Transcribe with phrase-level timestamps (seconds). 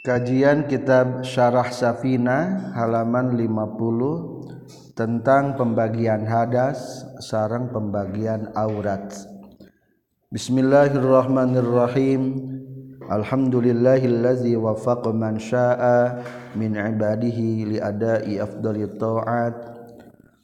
[0.00, 9.12] Kajian Kitab Syarah Safina halaman 50 tentang pembagian hadas sarang pembagian aurat.
[10.32, 12.32] Bismillahirrahmanirrahim.
[13.12, 16.24] Alhamdulillahillazi wafaqa man syaa
[16.56, 19.56] min ibadihi li ada'i afdali ta'at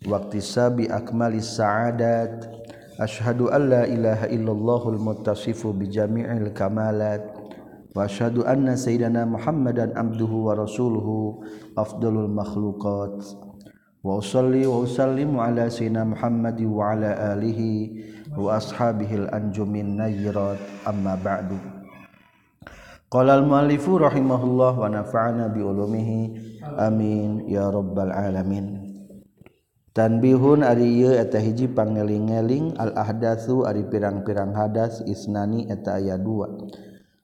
[0.05, 2.45] wa iktisabi akmali sa'adat.
[3.01, 7.36] Ashhadu an la ilaha illallahul muttasifu bi jami'il kamalat.
[7.97, 11.41] Wasyhadu anna sayyidana Muhammadan abduhu wa rasuluhu
[11.81, 13.25] afdalul makhluqat.
[14.05, 18.05] Wa usalli wa usallimu ala sayyidina Muhammad wa ala alihi
[18.37, 21.57] wa ashabihil anjumin nayyirat amma ba'du.
[23.09, 26.21] Qala al-muallifu rahimahullah wa nafa'ana bi ulumihi.
[26.77, 28.93] Amin ya rabbal alamin.
[29.97, 36.53] Tanbihun ari ieu eta hiji pangeling-eling al-ahdatsu ari pirang-pirang hadas isnani eta aya dua.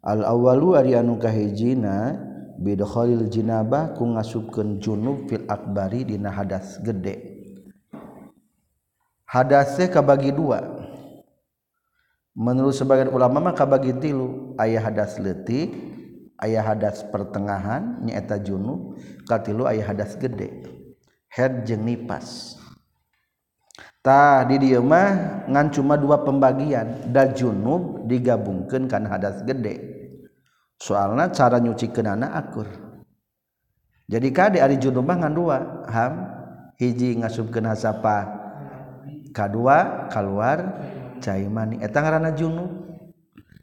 [0.02, 2.18] al-awwalu ari anu kahijina
[2.58, 7.32] bidkhalil jinabah ku ngasupkeun junub fil akbari dina hadas gede.
[9.26, 10.60] Hadasnya kabagi dua.
[12.36, 14.54] Menurut sebagian ulama mah kabagi tilu.
[14.60, 15.72] Ayah hadas letik
[16.42, 20.68] ayah hadas pertengahan nyaeta junub katilu ayah hadas gede.
[21.32, 22.60] Head jeung nipas.
[24.02, 27.08] tah di dieu mah ngan cuma dua pembagian.
[27.14, 29.78] Da junub digabungkeun kana hadas gede.
[30.76, 32.66] Soalna cara nyucikeunana akur.
[34.10, 35.58] Jadi kade ari junub mah ngan dua.
[35.88, 36.12] Ham
[36.76, 38.42] hiji ngasupkeun hasapa?
[39.32, 40.58] Kadua keluar
[41.22, 42.68] cai mani eta ngaranna junub.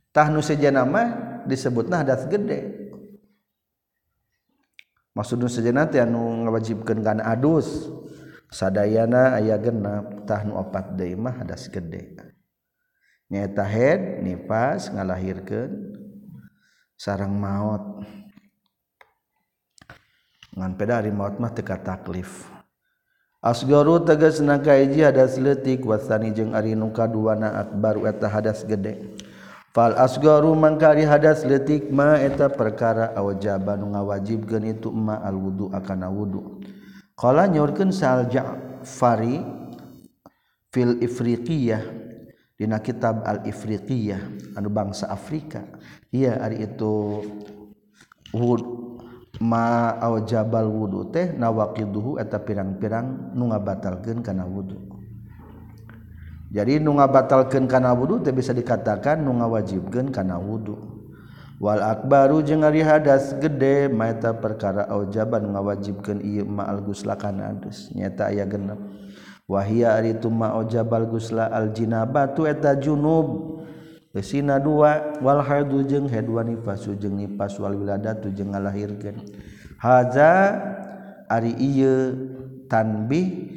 [0.09, 2.79] Tah nu sejana mah disebutna hadas gede.
[5.13, 7.91] Maksudna sejana teh anu ngawajibkeun kana adus.
[8.49, 12.17] sadayana aya genap tahnu opat daimah hadas gede.
[13.29, 15.69] Nyaeta head nifas ngalahirkan
[16.97, 18.01] sarang maut
[20.57, 22.49] ngan peda hari maut mah teka taklif
[23.39, 29.15] asgaru tegas naka hiji hadas letik wasani jeung ari nu kaduana akbar eta hadas gede.
[29.69, 36.09] Fal asgaru mangkari hadas letik ma eta perkara awajaban ngawajibkeun itu ma al wudu akana
[36.09, 36.58] wudu.
[37.19, 39.43] Kala nyorkeun Sal Ja'fari
[40.71, 41.83] fil Ifriqiyah
[42.55, 45.67] dina kitab Al Ifriqiyah anu bangsa Afrika.
[46.15, 47.19] Iya ari itu
[48.31, 48.63] wud
[49.43, 54.79] ma aw jabal wudu teh nawaqiduhu eta pirang-pirang nu ngabatalkeun kana wudu.
[56.55, 60.98] Jadi nu ngabatalkeun kana wudu teh bisa dikatakan nu ngawajibkeun kana wudu.
[61.59, 67.51] Wal akbaru jeung ari hadas gede maeta perkara aujaban ngawajibkeun ieu ma al gusla kana
[67.51, 68.79] adus nyata aya genep
[69.43, 73.59] wahia ari tuma aujabal gusla al jinabatu eta junub
[74.09, 79.21] Kesina dua wal haidu jeung haid wa nifasu jeung nifas wal wiladatu jeung ngalahirkeun.
[79.77, 80.57] Haza
[81.29, 82.17] ari ieu
[82.65, 83.53] tanbih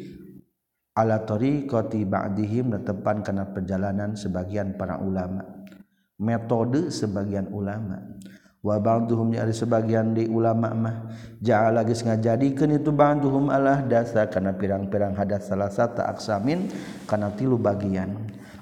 [0.92, 5.61] ala tariqati ba'dihim netepan kana perjalanan sebagian para ulama.
[6.22, 7.98] metode sebagian ulama.
[8.62, 10.96] Wa ba'duhum ya sebagian di ulama mah.
[11.42, 16.70] Ja'ala geus ngajadikeun itu ba'duhum alah dasa kana pirang-pirang hadas salasata aksamin
[17.10, 18.14] kana tilu bagian.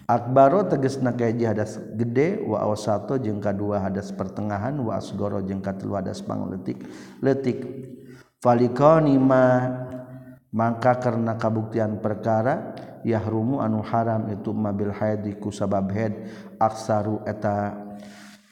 [0.08, 5.94] Akbaro tegasna kaji hadas gede wa awsato jeung kadua hadas pertengahan wa asgoro jeung katilu
[5.94, 6.82] hadas pangletik
[7.22, 7.62] letik
[8.42, 9.70] falikani ma
[10.50, 12.74] mangka karena kabuktian perkara
[13.06, 16.26] yahrumu anu haram itu mabil haid ku sabab haid.
[16.60, 17.72] aksaru eta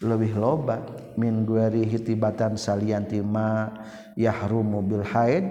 [0.01, 0.81] lebih loba
[1.21, 3.71] min gueri hitibatan saliantima
[4.17, 5.45] yahrumu bil haid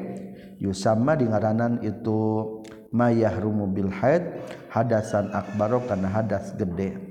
[0.57, 2.43] yusama di ngaranan itu
[2.91, 4.25] ma yahrumu bil haid
[4.73, 7.07] hadasan akbaro kana hadas gede.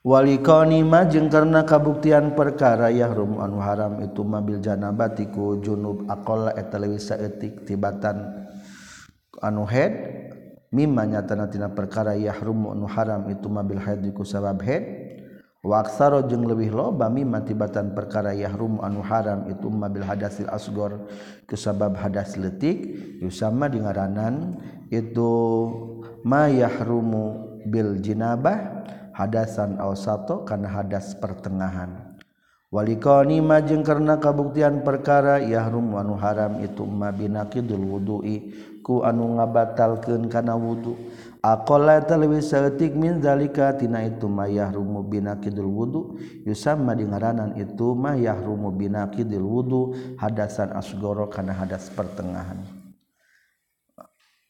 [0.00, 4.56] Walikoni ma jeung karena kabuktian perkara Yahrum anu haram itu ma bil
[5.60, 8.48] junub aqalla eta leuwih saeutik tibatan
[9.44, 9.92] anu haid
[10.70, 15.10] mimanya tanatina perkara yahrumu nu haram itu mabil haid ku sabab haid.
[15.60, 21.04] Wa aksaro jeung leuwih loba mimma tibatan perkara yahrumu anu haram itu mabil hadasil asgor
[21.44, 22.80] ku sabab hadas leutik
[23.20, 24.56] yusama dingaranan
[24.88, 25.28] itu
[26.24, 32.16] ma yahrumu bil jinabah hadasan awsato kana hadas pertengahan.
[32.72, 40.28] Walikoni majeng karena kabuktian perkara yahrum wanu haram itu ma binaqidul wudu'i ku anu ngabatalkeun
[40.32, 40.96] kana wudu
[41.40, 46.00] aqalla talwi saeutik min zalika tina itu mayahrumu binaqidul wudu
[46.44, 52.80] yusamma dingaranan itu mayahrumu binaqidil wudu hadasan asgoro kana hadas pertengahan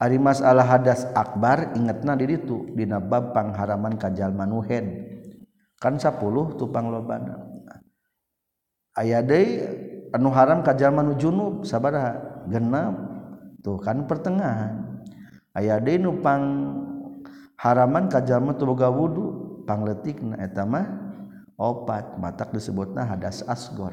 [0.00, 5.04] Ari masalah hadas akbar ingetna di ditu dina bab pangharaman kajalma nuhen.
[5.76, 6.16] Kan 10
[6.56, 7.36] tupang lobana.
[8.96, 9.60] Aya deui
[10.08, 12.16] anu haram kajalma nu junub sabaraha?
[12.48, 13.09] Genap
[13.60, 15.00] tuh kan pertengahan.
[15.56, 16.42] Aya denupang
[17.58, 20.86] haraman kajjallma tuboga wudhu pangletik naetama
[21.60, 23.92] opat mata disebut nah hadas asgor.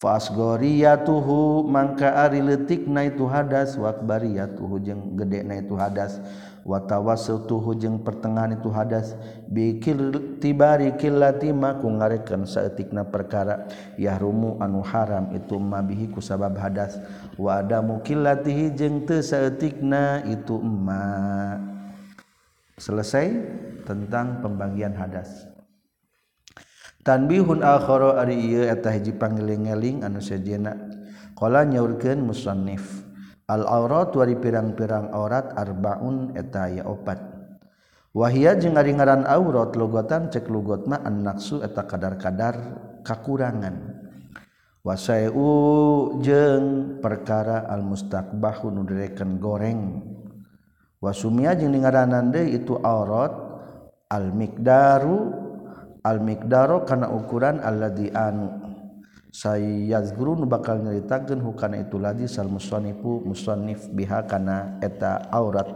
[0.00, 6.16] Fasgoriyatuhu mangka ari letik na itu hadas wakbariyatuhu jeung gede na itu hadas.
[6.64, 9.16] watawasutuhu jeung pertengahan itu hadas.
[9.48, 9.96] Bikir
[10.38, 13.68] tibari killati ma ngarekan ngarekeun saeutikna perkara.
[13.96, 17.00] Yahrumu anu haram itu mabihi ku sabab hadas.
[17.40, 21.56] Wa adamu killatihi jeung teu saeutikna itu ma.
[22.80, 23.28] Selesai
[23.84, 25.48] tentang pembagian hadas.
[27.00, 30.76] Tanbihun akhara ari ieu eta hiji panggiling-eling anu sejenna
[31.32, 32.99] qala nyaurkeun musannif.
[33.50, 37.18] al-aurat wari pirang-pirang aurat arbaun eta aya opat.
[38.14, 42.54] Wahia jeung ari ngaran aurat logotan cek lugotna an-naqsu eta kadar-kadar
[43.02, 43.98] kakurangan.
[44.86, 45.50] Wasai'u
[46.22, 50.06] jeung perkara al-mustaqbahu nu direken goreng.
[51.02, 53.34] Wasumia jeung ngaranana deui itu aurat
[54.10, 55.18] al-miqdaru
[56.04, 58.59] al-miqdaru kana ukuran alladzi anu
[59.30, 65.70] saya guru nu bakal nyaritakeun hukana itu ladi sal musannif musannif biha kana eta aurat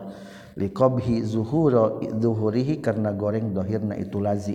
[0.59, 4.55] liqabhi zuhuro zuhurihi karena goreng dohirna itu lazi.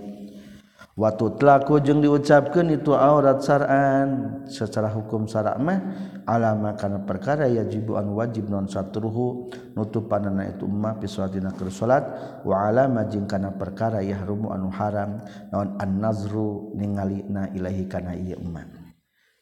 [1.00, 4.42] Watu telaku jeung diucapkan itu aurat saran.
[4.44, 5.80] Secara hukum sara mah
[6.28, 12.04] alama kana perkara yajibuan wajib non satruhu nutupanana itu ummah fi salatina keur salat.
[12.44, 18.36] Wa alama jeng karena perkara yahrumu anu haram non an-nazru ningali na ilahi kana ieu
[18.36, 18.89] ummah.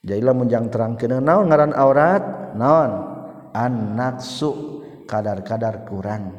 [0.02, 1.18] jadilah menjang terang kena.
[1.22, 2.22] Naon ngaran aurat?
[2.54, 2.90] Naon?
[3.54, 6.34] Anak su kadar-kadar kurang.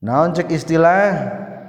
[0.00, 1.06] Naon cek istilah?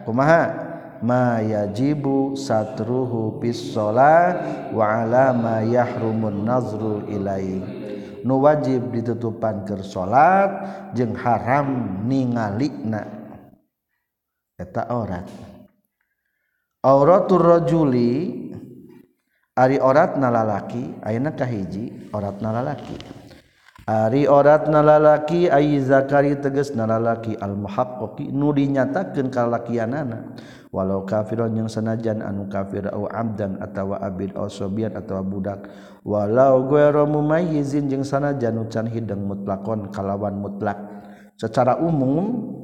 [0.06, 0.70] Kumaha?
[1.00, 4.36] Ma yajibu satruhu bis shalah
[4.76, 7.56] wa ala ma yahrumun nazru ilai.
[8.20, 10.52] Nu wajib ditutupan keur salat
[10.92, 13.08] jeung haram ningalina
[14.60, 15.24] eta aurat.
[16.84, 18.39] Auratur rajuli
[19.60, 22.96] Ari orat nalalaki ayana kahiji orat nalalaki
[23.90, 30.38] Ari orat nalalaki ay zakari teges nalalaki almuhaqqi nu dinyatakeun kalakianana.
[30.70, 35.66] Walau kafiron yang sanajan anu kafir au abdan atawa abid au sobian atawa budak.
[36.06, 40.78] Walau ghairu mumayyizin jeung sanajan ucan hideng mutlakon kalawan mutlak.
[41.34, 42.59] Secara umum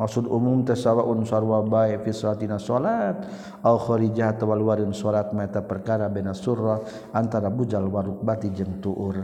[0.00, 3.28] maksud umum tasawaun sarwa bae fi salatina salat.
[3.60, 6.80] Au kharijah tawal warin salat mata perkara bena surra
[7.12, 9.20] antara bujal warukbati jeung tuur.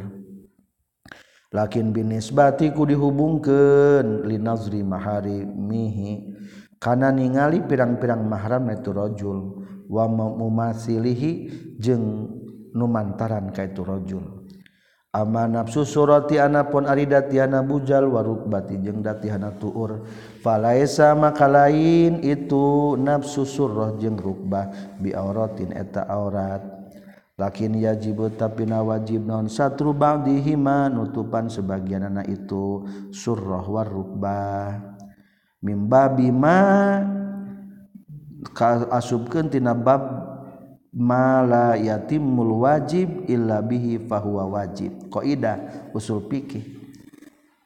[1.56, 6.36] Lakin binisbati ku dihubungkeun linazri mahari mihi
[6.76, 9.38] kana ningali pirang-pirang mahram itu rajul.
[9.88, 11.32] Wa mumasilihi
[11.80, 12.28] jeung
[12.76, 14.35] numantaran ka itu rajul.
[15.16, 20.04] Ama nafsu surati anapun ari datiana bujal warukbati jeung datihana tuur.
[20.44, 24.68] Falaisa maka lain itu nafsu surah jeung rukbah
[25.00, 26.60] bi auratin eta aurat.
[27.40, 35.00] Lakin yajibu tapi na wajib non satru ba'dihima nutupan sebagianana itu surah warukbah.
[35.64, 36.60] Mimba bima
[38.92, 40.15] asubkeun tina bab
[40.96, 45.12] mala yatimul wajib illa bihi fahuwa wajib.
[45.12, 46.64] Qaidah usul fikih.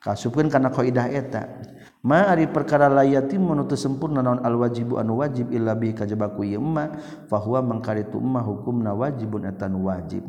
[0.02, 1.47] Kasupkeun kana qaidah eta.
[2.02, 6.33] Ma ari perkara la yatim menutu sempurna naon al wajibu anu wajib illa bihi kajaba
[6.33, 6.97] ku ieu emma
[7.28, 10.25] fahuwa mangkaritu emma hukumna wajibun etan wajib.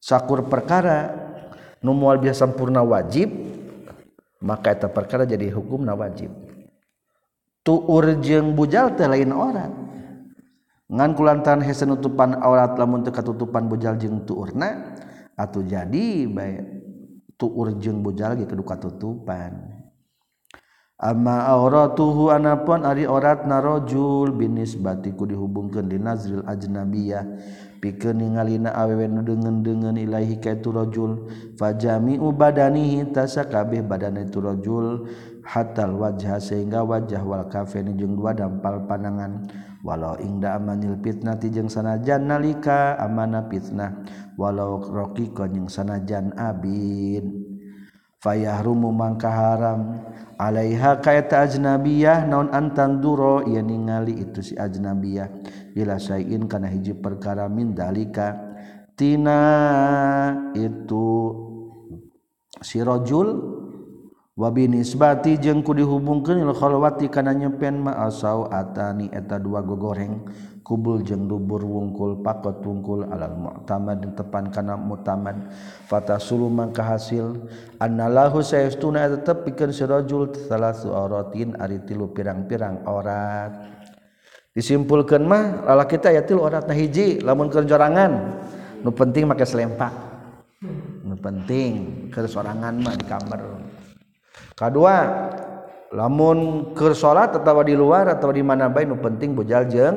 [0.00, 1.12] Sakur perkara
[1.84, 3.28] nu moal biasa sampurna wajib
[4.40, 6.32] maka eta perkara jadi hukumna wajib.
[7.60, 9.72] Tuur jeung bujal teh lain orang.
[10.88, 14.96] ngan kulantaran hese nutupan aurat lamun teu katutupan bojal jeung tuurna
[15.36, 16.64] atuh jadi bae
[17.38, 19.78] tuur jeung bojal ge kudu katutupan.
[20.98, 27.22] Ama auratuhu anapun ari orat narojul binis batiku dihubungkan di nazril ajnabiyah.
[27.78, 35.06] Pikeun ningalina awewe nu deungen-deungen ilahi ka itu rajul fajami ubadanihi tasakabeh badan itu rajul
[35.46, 39.46] hatal wajah sehingga wajah wal kafeni jeung dua dampal panangan
[39.86, 44.04] walau ingda amanil fitnah tijeng sanajan nalika amana fitnah.
[44.38, 47.26] Walau roki jeung sanajan abid.
[48.22, 50.02] Fayahrumu mangka haram.
[50.38, 55.26] Alaiha kaita ajnabiyah naon antan duro ia ningali itu si ajnabiyah.
[55.74, 58.38] Ila sayin kana hiji perkara min dalika.
[58.98, 59.42] Tina
[60.54, 61.30] itu
[62.62, 63.28] si rajul
[64.38, 70.22] wabinisbati jeung ku dihubungkeun il khalwati kana nyempen ma'asau atani eta dua gogoreng.
[70.62, 75.48] Kubul jeung dubur wungkul pakot wungkul alal mu'tamad tepan kana mu'tamad.
[75.88, 77.40] Fatasulu mangka hasil
[77.80, 83.80] annalahu sayastuna eta tepikeun sirajul salasu auratin ari tilu pirang-pirang aurat
[84.52, 88.36] disimpulkeun mah lalaki teh aya tilu auratna hiji lamun keur jorangan
[88.84, 89.90] nu penting make selempak.
[91.00, 93.40] Nu penting keur sorangan mah di kamar
[94.56, 94.96] kedua
[95.92, 99.96] lamunker salat atau di luar atau di mana baik nu penting bujal jeng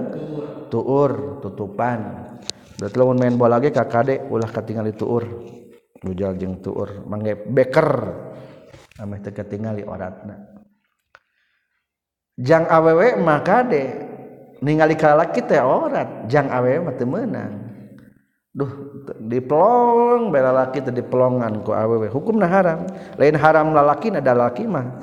[0.71, 2.31] tuur tutupan.
[2.79, 5.23] Berarti lamun main bola lagi kakade ulah ketinggalan tuur.
[6.01, 7.89] Bujal jeng tuur mangge beker.
[8.97, 10.37] Ameh teu ketinggali oratna.
[12.39, 13.83] Jang awewe maka de
[14.63, 17.70] ningali kalaki teh orat jang awewe mah teu meunang.
[18.51, 18.67] Duh
[19.15, 22.11] dipelong bela laki teh dipelongan ku awewe.
[22.11, 22.83] Hukumna haram.
[23.15, 24.99] Lain haram lalaki ada laki mah.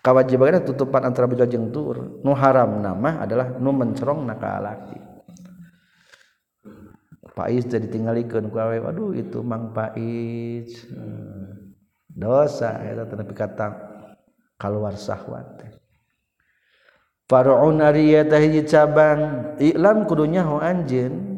[0.00, 4.98] Kawajibannya tutupan antara bujal jeung tur nu haram nama adalah nu mencerong na ka laki.
[7.30, 8.86] Pais teh ditinggalikeun ku awewe.
[8.86, 10.86] Aduh itu mang Pais.
[12.10, 13.66] Dosa eta nepi kata
[14.56, 15.70] keluar sahwat teh.
[18.66, 19.20] Cabang.
[19.62, 21.29] Iklam kudunya ho anjeun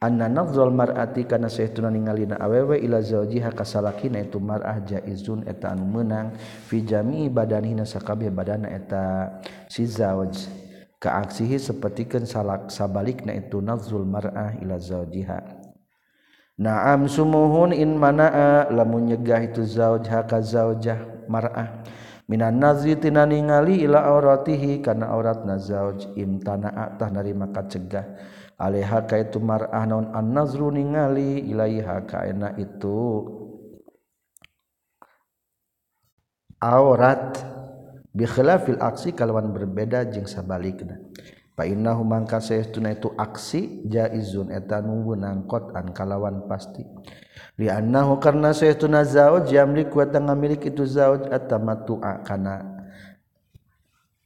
[0.00, 5.84] anna nafzul mar'ati kana saytuna ningalina awewe ila zawjiha kasalakina itu mar'ah jaizun eta anu
[5.84, 9.36] meunang fi jami badanina sakabeh badana eta
[9.68, 10.48] si zawj.
[11.00, 15.38] Kaaksihi sapertikeun salak sabalikna itu nafzul mar'ah ila zawjiha.
[16.60, 21.80] Naam sumuhun in manaa lamun nyegah itu zawjha ka zawjah mar'ah.
[22.28, 28.06] Minan nazri tina ningali ila auratihi kana auratna zauj imtanaa tah narima kacegah
[28.60, 33.24] alaiha ka itu mar'ah naon an nazru ningali ilaiha kaena itu.
[36.60, 37.40] Aurat
[38.12, 41.00] bi khilafil aksi kalawan berbeda jeung sabalikna.
[41.56, 46.84] Fa innahu mangka saestuna itu aksi jaizun eta nu nangkot an kalawan pasti.
[47.60, 52.80] Li'annahu karna saytuna zauj yamlik wa ngamilik itu zauj atamattu'a kana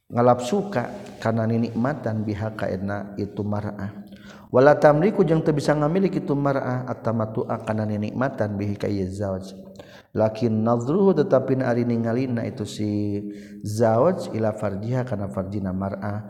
[0.07, 0.87] ngalap suka
[1.19, 4.04] kana nikmatan biha kaena itu mar'ah
[4.53, 9.53] wala tamliku jeung teu bisa ngamilik itu mar'ah atamattu'a kana nikmatan bihi ka zauj.
[10.15, 13.21] Lakin nadhruhu tetapi ari ningalina itu si
[13.61, 16.29] zauj ila farjiha kana farjina mar'ah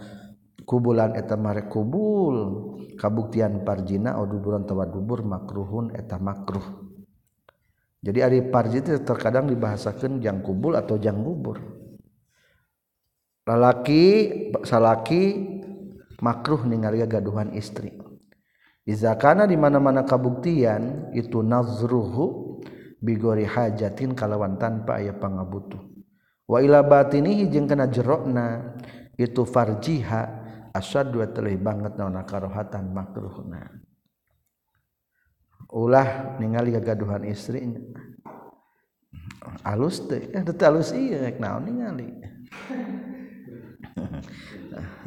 [0.65, 2.73] kubulan eta mare kubul.
[2.95, 6.85] Kabuktian parjina au duburan tawa dubur makruhun eta makruh.
[8.05, 11.57] Jadi ari parji itu terkadang dibahasakan jang kubul atau jang bubur
[13.45, 14.03] lalaki
[14.65, 15.21] salaki
[16.17, 17.93] makruh ningali gaduhan istri
[18.85, 22.61] izakana di mana-mana kabuktian itu nazruhu
[23.01, 25.81] bigori hajatin kalawan tanpa aya pangabutuh.
[26.45, 28.77] Wa ila batinihi jeung kana jerokna
[29.17, 30.21] itu farjiha
[30.71, 33.81] asyadu teueuh banget naon karohatan makruhna.
[35.73, 37.81] Ulah ningali gagaduhan istrinya
[39.65, 42.09] alus teh ya alus iya naon ningali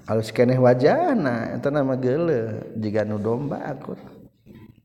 [0.09, 3.93] alus keneh wajana eta nama geule jiga nu domba aku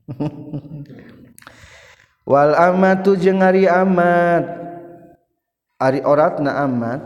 [2.31, 4.63] wal amatu jeung ari amat.
[5.79, 7.01] Ari oratna amat.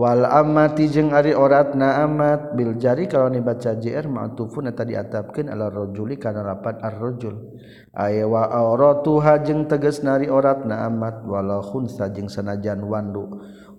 [0.00, 2.56] wal amati jeung ari orat na amat.
[2.56, 7.60] Bil jari kalau dibaca jr ma'tufun eta diatapkeun ala rajuli kana lapan ar-rajul.
[7.92, 11.20] Aya wa auratuha jeung tegas nari orat na amat.
[11.28, 13.28] Walau khunsa jeung sanajan wandu.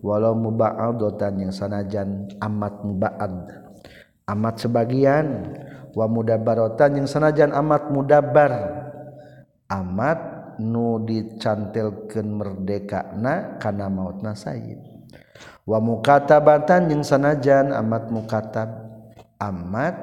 [0.05, 3.33] Walau muba'adatan yang sanajan amat muba'ad.
[4.29, 5.57] Amat sebagian.
[5.97, 8.53] Wa mudabaratan yang sanajan amat mudabar.
[9.71, 10.19] Amat
[10.59, 14.90] nu dicantilkeun merdekana kana mautna sayyid.
[15.67, 18.69] wa mukatabatan jeung sanajan amat mukatab
[19.37, 19.95] amat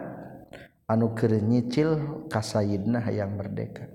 [0.88, 3.86] anu keur nyicil kasayidna hayang merdeka.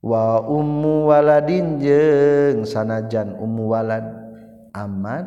[0.00, 4.06] Wa ummu waladin jeung sanajan ummu walad
[4.76, 5.26] amat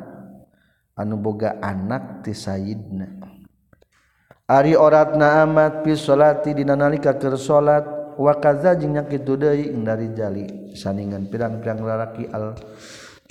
[0.99, 3.07] anu boga anak ti sayidna
[4.49, 7.85] Ari oratna amat fi salati dina nalika keur salat
[8.17, 12.57] wa kaza jeung nya kitu deui dari jali saningan pirang-pirang lalaki al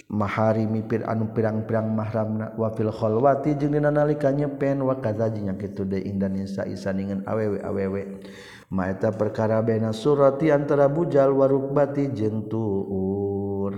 [0.08, 6.00] mahari mipir anu pirang-pirang mahramna wafil khalwati jeung dina nalika nyepen wa kadzajinya kitu de
[6.00, 8.24] indan nisa isaningan awewe-awewe
[8.72, 13.72] ma eta perkara bena surati antara bujal warukbati jeung tuur.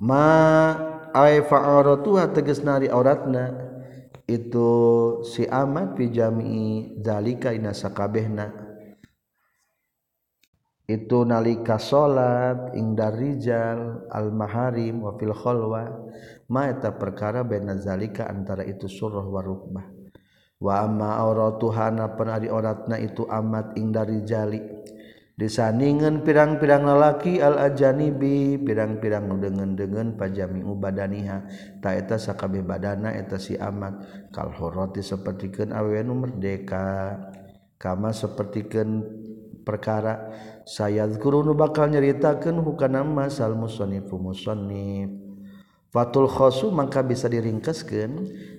[0.00, 0.26] Ma
[1.12, 3.52] ay fa'aratuha teges nari auratna
[4.24, 4.70] itu
[5.26, 8.59] si amat fi jami'i zalika ina sakabehna.
[10.90, 15.86] itu nalika salat ingdar rijal al maharim wa fil khalwa
[16.50, 19.86] ma eta perkara baina zalika antara itu surah wa rukbah.
[20.60, 24.60] Wa amma auratuhana panari oratna itu amat ingdar rijali.
[25.40, 31.48] Disaningan pirang-pirang lalaki al ajanibi pirang-pirang dengan-dengan pajami ubadaniha.
[31.80, 34.28] Ta eta sakabeh badana eta si amat.
[34.36, 37.16] Kal horoti sapertikeun awewe nu merdeka.
[37.80, 39.19] Kama sapertikeun
[39.70, 40.34] perkara.
[40.66, 42.58] Sayadkurunu bakal nyaritakeun
[42.90, 45.14] nama sal musannifu musonif
[45.94, 48.12] fatul khosu mangka bisa diringkeskeun.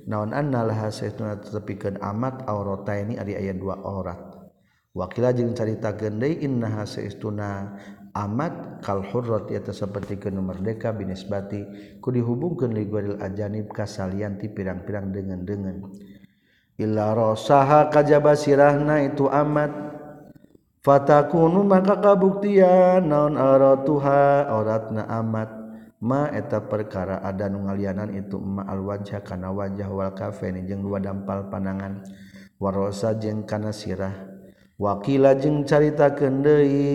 [0.07, 4.19] Naon anna laha tetepikeun amat aurataini ari aya dua aurat.
[4.91, 7.79] Wakila jeung caritakeun deui innaha saytuna
[8.11, 11.63] amat kal hurrat eta sapertikeun merdeka binisbati
[12.03, 15.79] ku dihubungkeun li gwaril ajanib kasalian ti pirang-pirang dengan-dengan
[16.75, 20.00] illa rasaha kajaba sirahna itu amat.
[20.81, 25.61] Fatakunu maka kabuktian naon aratuha auratna amat.
[26.01, 30.81] Ma eta perkara ada nu ngalianan itu ma al wajah kana wajah wal kafeni jeung
[30.81, 32.01] dua dampal panangan
[32.57, 34.25] warosa jeung kana sirah.
[34.81, 36.89] Wakila jeung caritakeun deui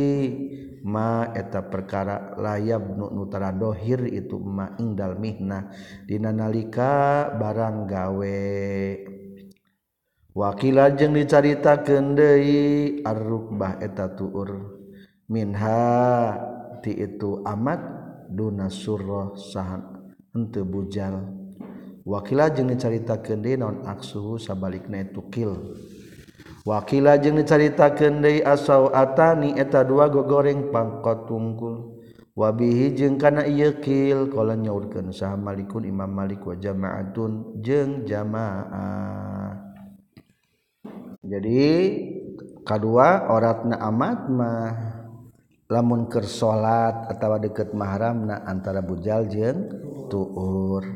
[0.83, 5.71] ma eta perkara layab nu nutara dohir itu ma ingdal mihnah.
[6.03, 8.43] Dina nalika barang gawe.
[10.37, 14.77] wakila jeung dicaritakeun deui arrukbah eta tuur
[15.33, 16.37] minha
[16.85, 17.81] ti itu amat
[18.29, 19.81] duna surah sahan
[20.37, 21.33] henteu bujal.
[22.07, 25.75] Wakila jeung dicaritakeun deui non aksuhu sabalikna itu kil.
[26.69, 31.97] Wakila jeung dicaritakeun deui asau atani eta dua gogoreng pangkot tungkul.
[32.37, 39.66] Wabihi jeung kana ieu kil kala nyaurkeun saha malikun imam malik wa jama'atun jeung jamaah.
[41.27, 41.63] jadi
[42.63, 44.71] kedua oratna amat mah
[45.67, 49.67] lamun ker salat atau deket mahramna antara bujal jeung
[50.07, 50.87] tuur.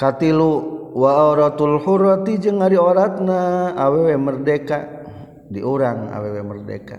[0.00, 0.52] Katilu
[0.96, 5.04] wa auratul hurati jeung ari oratna awewe merdeka.
[5.52, 6.96] Diurang awewe merdeka.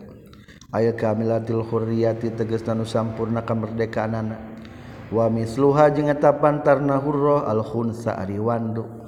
[0.70, 4.38] Aya kamilatil hurriyati tegasna nu sampurna kamerdekaanana.
[5.10, 9.01] Wa misluha jeung eta pantarna hurra al khunsa ari wandu.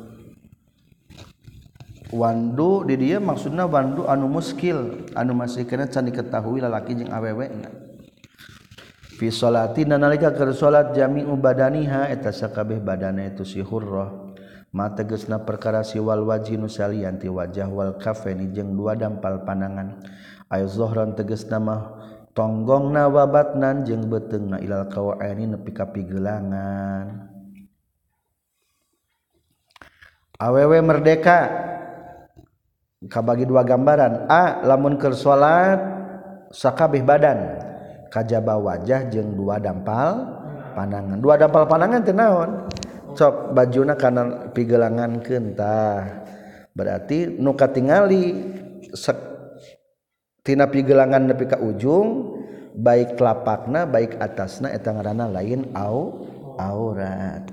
[2.14, 5.10] Wandu di dia maksudnya Wandu anu muskil.
[5.18, 7.50] Anu masih kena can diketahui lalaki jeung awewe
[9.14, 14.14] fi salatina nalika keur salat jami badaniha eta sakabeh badana itu si hurrah.
[14.74, 20.02] Ma tegasna perkara si wal wajinu salian ti wajah wal kafeni jeung dua dampal panangan
[20.50, 21.82] ay zuhran tegasna mah
[22.34, 27.30] tonggongna wabatnan jeung beteungna ilal kawaini nepi ka pigelangan
[30.42, 31.70] awewe merdeka.
[33.08, 34.28] kabagi dua gambaran.
[34.28, 35.80] A lamunker salat
[36.52, 37.60] sakabeh badan.
[38.14, 40.22] Kajaba wajah jeung dua dampal
[40.78, 41.18] panangan.
[41.18, 42.70] Dua dampal panangan teu naon?
[43.14, 46.26] Sok bajuna kana pigelangan kentah
[46.74, 48.34] berarti nu katingali
[50.42, 52.34] tina pigelangan nepi ka ujung
[52.74, 56.26] baik lapakna baik atasna eta ngaranna lain au
[56.58, 57.46] aurat.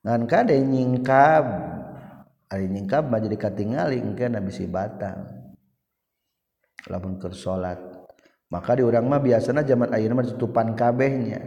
[0.00, 1.44] Ngan kade nyingkab.
[2.54, 5.26] ari nyingkap mah jadi katingali engke nabi bisi batang.
[6.86, 7.94] Lamun keur salat
[8.54, 11.42] maka di urang mah biasana zaman ayeuna mah tutupan kabehnya.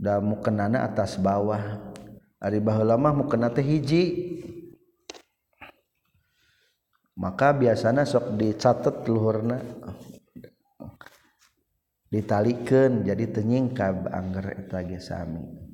[0.00, 1.92] Da mukenana atas bawah.
[2.40, 4.32] Ari baheula mah mukena teh hiji.
[7.20, 9.60] Maka biasana sok dicatet luhurna.
[12.08, 15.65] Ditalikeun jadi tenyingkab angger eta sami.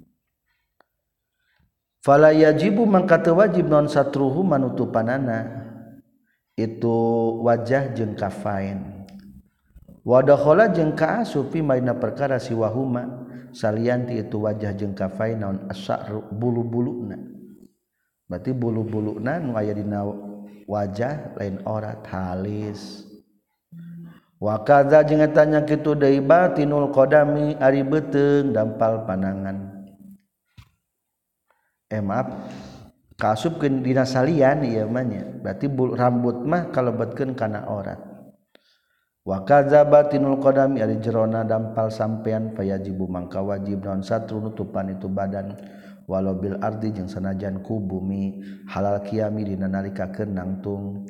[2.02, 5.62] Fala yajibu mangka teu wajib non satruhu manutupanana
[6.58, 6.98] itu
[7.40, 9.06] wajah jeung kafain.
[10.02, 13.30] Wadakhala jeung kaasupi maina perkara siwahuma.
[13.54, 17.16] Salianti itu wajah jeung kafain naon asyaru bulu-buluna.
[18.26, 20.08] Berarti bulu-buluna nu aya dina
[20.64, 23.04] wajah lain orat halis
[24.40, 29.71] wa kadza jeung eta nya kitu deui batinul qadami ari beuteung dampal panangan
[31.92, 32.32] eh maaf.
[33.12, 35.06] Kasubkeun dina salian ieu mah
[35.44, 38.00] berarti rambut mah kalebetkeun kana aurat
[39.22, 45.54] wa kadzabatinul qadami ari jerona dampal sampean fayajibu mangka wajib naon satru nutupan itu badan.
[46.10, 51.06] Walau bil ardi jeung sanajan ku bumi halal kiami dina nalika kenangtung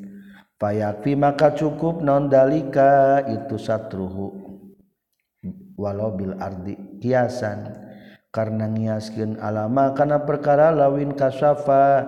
[0.61, 4.37] fayakfi maka cukup non dalika itu satruhu.
[5.81, 7.82] Walau bil ardi kiasan.
[8.33, 12.01] karena ngiaskin alama karena perkara lawin kasafa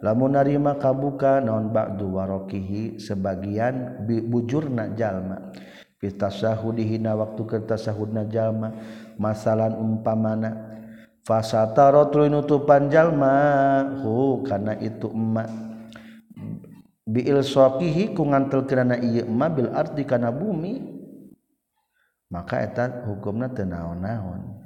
[0.00, 5.52] lamun narima kabuka naon ba'du warokihi sebagian bujurna jalma.
[5.98, 8.70] Fitasahudihina waktu kertasahudna jalma
[9.18, 10.78] masalan umpamana
[11.26, 13.34] fasata rotlu nutupan jalma
[14.00, 15.50] hu karena itu emak
[17.02, 18.62] biil sokihi ku ngantel
[19.02, 20.96] iya emak bil arti karena bumi.
[22.28, 24.57] Maka etat hukumna tenaon-naon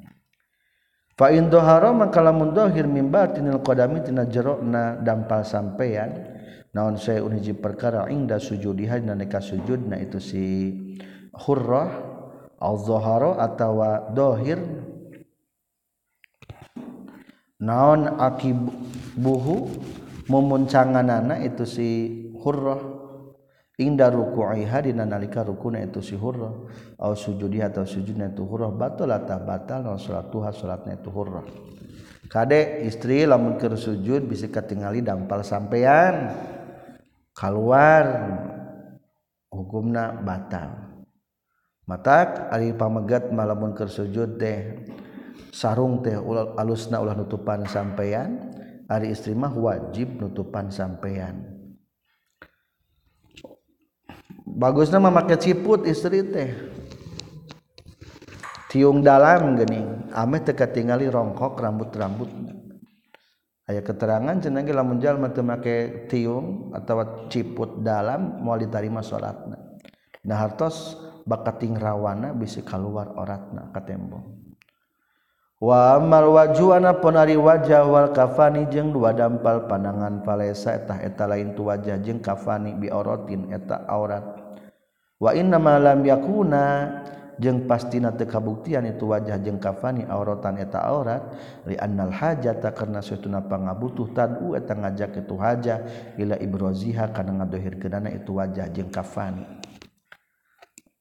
[1.22, 6.18] Fain doharo mangkalamun dohir mimba tinil kodami tina jerokna dampal sampeyan.
[6.74, 10.42] Naon saya uniji perkara indah sujudiha dina neka sujudna itu si
[11.30, 11.94] hurrah
[12.58, 14.58] al zoharo atau dohir.
[17.62, 19.70] Naon akibuhu
[20.26, 21.88] memuncanganana itu si
[22.42, 22.91] hurrah.
[23.80, 26.52] inda ruku'iha dina nalika rukuna itu si hurrah
[27.00, 31.44] au sujudiha atau sujudna itu hurrah batalata batal non salatuha salatna itu hurrah
[32.28, 36.32] kade istri lamun keur sujud bisa katingali dampal sampean
[37.32, 38.04] keluar
[39.52, 40.92] hukumna batal.
[41.82, 44.87] Matak ari pamegat malamun keur sujud teh
[45.52, 48.54] sarung teh ulah alusna ulah nutupan sampean
[48.87, 51.51] ari istri mah wajib nutupan sampean
[54.46, 56.50] bagusnya memakai ciput istri teh.
[58.72, 59.85] Tiung dalam geni
[60.16, 62.31] ame teka tinggali rongkok rambut-rambut.
[63.68, 69.78] Aya keterangan cenangi lamun jalma teu make tiung atau ciput dalam mau diterima salatna.
[70.26, 74.41] Nah hartos bakating rawana bisa keluar oratna ka tembok
[75.62, 81.70] wamal wajuana ponari wajah wal kafani jeung dua dampal pandangan palesa etah eta lain tu
[81.70, 84.27] wajah jeung kafani biorotin eta aurat.
[85.22, 86.66] Wa inna ma lam yakuna
[87.38, 91.22] jeung pastina teu kabuktian itu wajah jeung kafani auratan eta aurat.
[91.62, 95.79] Li annal hajata karna satuna pangabutuh tadu eta ngajak itu hajah.
[96.18, 99.46] Ila ibroziha kana ngadohirkeunana itu wajah jeung kafani.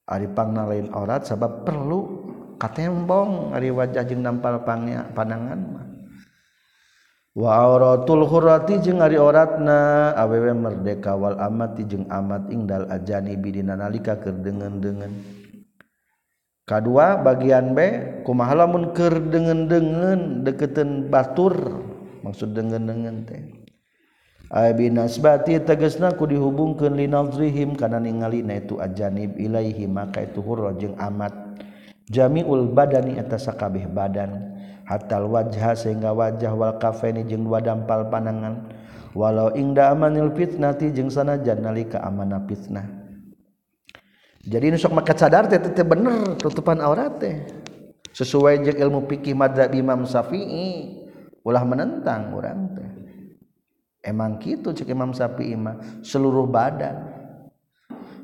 [0.06, 2.30] Ari pangna lain aurat sabab perlu
[2.62, 5.86] katembong ari wajah jeung nampal pandangan mah.
[7.34, 13.74] Wa auratul hurati jeung ari auratna awewe merdeka wal amati jeung amat ingdal ajani bidina
[13.74, 15.10] nalika keur dengan-dengan
[16.62, 17.78] kadua bagian B
[18.22, 21.82] kumaha lamun keur deungeun-deungeun deketeun batur
[22.22, 23.42] maksud deungeun-deungeun teh.
[24.52, 30.92] Binasbati tegesna ku dihubungkan linazrihim karena ningali na itu ajanib ilaihi maka itu hurra jeung
[31.00, 31.41] amat.
[32.12, 34.52] Jamiul badani atas sakabeh badan.
[34.84, 38.68] Hatal wajah sehingga wajah wal kafeni jeung dua dampal panangan
[39.16, 42.84] walau ingda amanil fitnati jeung sanajan nalika amanah fitnah.
[44.42, 47.46] Jadi nu sok maka sadar teh teh bener tutupan aurat teh.
[48.12, 51.00] Sesuai jeung ilmu fikih madzhab Imam Syafi'i
[51.46, 52.90] ulah menentang urang teh.
[54.02, 57.11] Emang kitu cek Imam Syafi'i mah seluruh badan.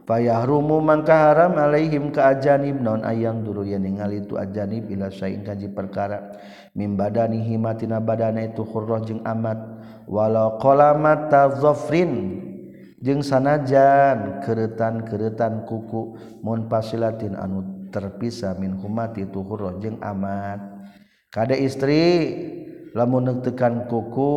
[0.09, 5.45] payahrumu mangka haram alaihim ka ajanib naon ayang dulu yang ningali itu ajanib bila saing
[5.45, 6.33] kaji perkara.
[6.73, 9.61] Mimbadani himatina badana itu khurrah jeung amat.
[10.09, 12.41] Walau qalamat tazafrin
[13.05, 20.81] jeung sanajan keretan-keretan kuku mun pasilatin anu terpisah min humati itu khurrah jeung amat.
[21.29, 22.33] Kada istri
[22.97, 24.33] lamun tekan kuku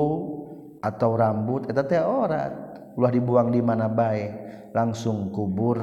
[0.83, 2.70] atau rambut eta teh ora.
[2.95, 4.31] ulah dibuang di mana baik
[4.75, 5.79] langsung kubur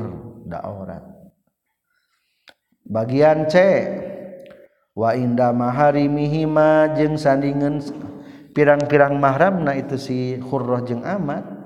[0.48, 1.04] daurat
[2.88, 3.56] bagian C
[4.98, 7.78] wa inda mahari mihima jeung sandingan
[8.56, 11.57] pirang-pirang mahramna itu si khurrah jeung amat.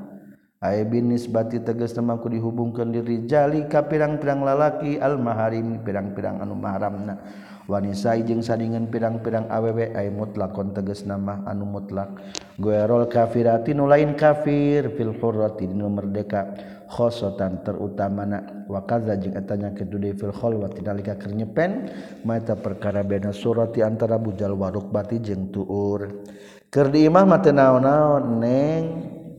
[0.63, 7.19] binisbati teges namaku dihubungkan diri jali ka pirang-pirang lalaki al maharim pirang-pirang anu mahramna
[7.67, 12.15] wanisai jeung sadingan pirang-pirang awewe ay mutlakon tegas nama anu mutlak.
[12.63, 16.55] Goerol kafirati nu lain kafir fil hurrati dinu merdeka
[16.87, 18.67] khosotan terutamana.
[18.71, 21.91] Wa kadza jeung etanya kitu fil khalwati nalika keur nyepen
[22.23, 26.23] mata perkara bena surati antara bujal waruk bati jeung tuur.
[26.71, 28.83] Keur di imah mah teu naon-naon neng.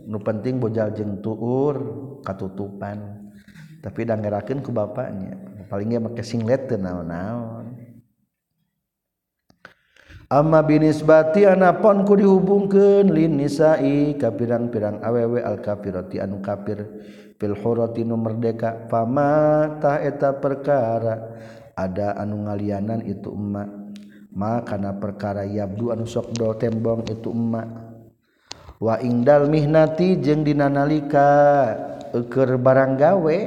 [0.07, 1.75] nu penting bojal jeng tuur
[2.23, 3.23] katutupan.
[3.83, 5.35] Tapi dangerakeun ku bapaknya.
[5.67, 7.75] Palingnya make singlet teu naon-naon.
[10.31, 16.87] Amma binisbati anapon ku dihubungkeun lin nisai ka pirang-pirang awewe al kafirati anu kafir.
[17.35, 21.35] Fil hurati nu merdeka fama ta eta perkara.
[21.75, 23.69] Ada anu ngalianan itu emak.
[24.33, 27.83] Ma kana perkara yabdu anu sok do tembong itu emak.
[28.84, 31.32] waingdal mihnati jeung dinanalika
[32.12, 33.38] eker barang gawe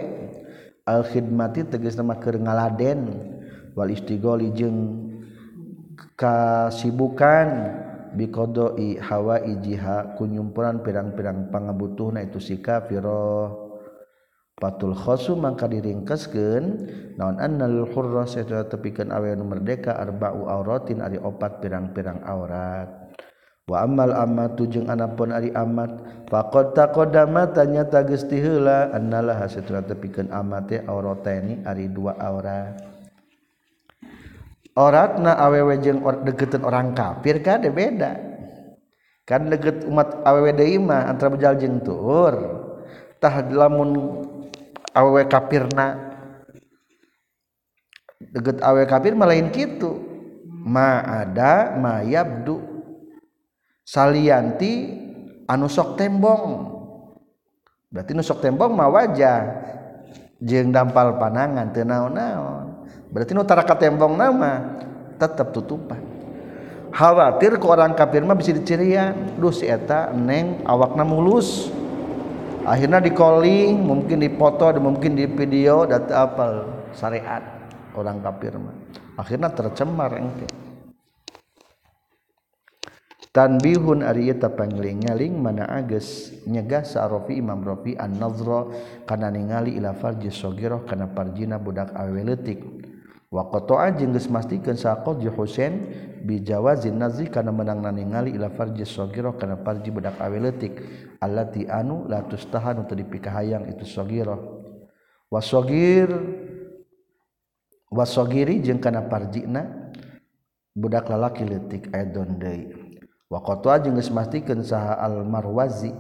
[0.89, 3.13] alkhidmati teges nama keur ngaladen.
[3.77, 5.13] Wal istigoli jeung
[6.17, 7.77] kasibukan.
[8.17, 13.53] Biqadoi hawa ijiha kunyumpuran pirang-pirang pangabutuhna itu sikapiro
[14.57, 16.65] patul khosu mangka diringkeskeun.
[17.21, 22.89] Naon annal hurra satuna tepikeun awe nu merdeka arba'u auratin ari opat pirang-pirang aurat.
[23.67, 25.91] Wa ammal amatu jeung anapun ari amat.
[26.31, 32.79] Faqad taqaddama tanyata geus ti heula annalah satya tepikeun amat teh auratani ari dua aurat
[34.75, 38.39] auratna awewe jeung deketeun orang kafir kan beda.
[39.27, 42.63] Kan deket umat awewe deui mah antara bejal jeung tuur.
[43.19, 44.23] Tah lamun
[44.95, 46.15] awe kafirna
[48.23, 49.99] deket awe kafir malain gitu
[50.47, 52.76] ma ada ma yabdu
[53.87, 54.73] salianti
[55.47, 56.75] anu sok tembong.
[57.87, 59.41] Berarti nusok tembong mah wajah.
[60.37, 62.85] Jeng dampal panangan teu naon-naon.
[63.09, 64.77] Berarti nu taraka tembong nama
[65.17, 65.97] tetap tutupan.
[66.93, 71.73] Khawatir ke orang kafir mah bisa dicirian duh si eta neng awakna mulus.
[72.67, 77.41] Akhirnya di calling mungkin dipoto mungkin di video data apal syariat
[77.97, 78.77] orang kafir mah.
[79.17, 80.66] Akhirnya tercemar engke.
[83.37, 88.73] tanbihun ari eta pangling-ngaling mana ages nyegah sa'rofi Imam Rafi an-nazra
[89.05, 92.65] kana ningali ila farji sagirah kana farjina budak aweletik.
[93.29, 95.85] Wa qata'a jeung geus mastikeun saqot ju Husain
[96.25, 100.81] bi jawazin nazri kana menangna ningali ila farji sagirah kana farji budak aweletik.
[101.21, 104.41] Allati anu la tustahanu tadi pikahayang itu sagirah.
[105.29, 106.09] Wa sagir
[107.93, 109.93] wasogiri jeung kana parjina
[110.73, 112.86] budak lalaki letik edon deui
[113.27, 115.91] waqtua jeung geus mastikeun saha al marwazi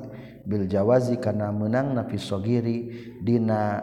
[0.46, 2.78] bil jawazi kana meunang nafi sogiri
[3.18, 3.82] dina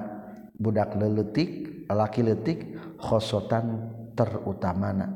[0.55, 2.59] budak leletik laki letik
[2.97, 5.11] khosotan terutamana.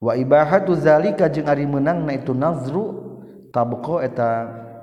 [0.00, 2.84] Wa ibahatu zalika jeung ari meunangna itu nazru
[3.54, 4.28] tabqa eta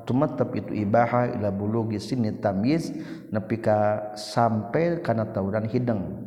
[0.07, 2.93] tumetep itu ibaha ila bulugi sini tamyiz
[3.33, 6.23] nepi ka sampai kana tauran hideng.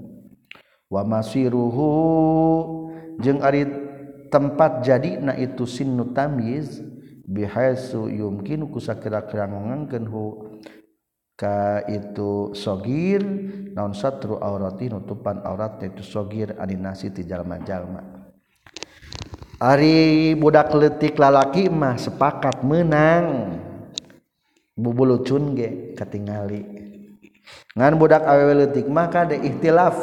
[0.91, 1.89] Wa masiruhu
[3.23, 3.90] jeung ari
[4.31, 6.81] tempat jadi na itu sinnu tamyiz
[7.27, 10.25] bihaisu yumkinu kusakira kerangongengkeun hu.
[11.35, 13.25] Ka itu sogir
[13.73, 18.05] naon satru aurati nutupan aurat itu sogir aninasi ti jalma-jalma.
[19.57, 23.57] Ari budak letik lalaki mah sepakat menang
[24.77, 26.61] bubulucun ge katingali.
[27.73, 29.97] Ngan budak awewe letik mah kada ihtilaf.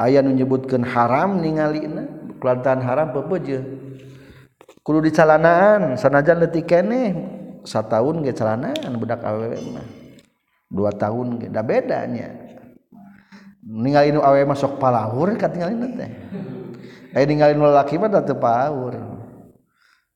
[0.00, 3.64] Aya nu nyebutkeun haram ningalina kelantaran haram pepeje
[4.86, 7.14] kudu dicalanaan sanajan letik kene
[7.66, 9.86] sataun ge calanaan budak awewe mah.
[10.66, 12.30] Dua tahun ge da bedanya
[13.66, 16.10] ninggalin awewe mah sok palawur katinggalin teh.
[17.14, 18.94] Eh ninggalin lelaki mah teu paur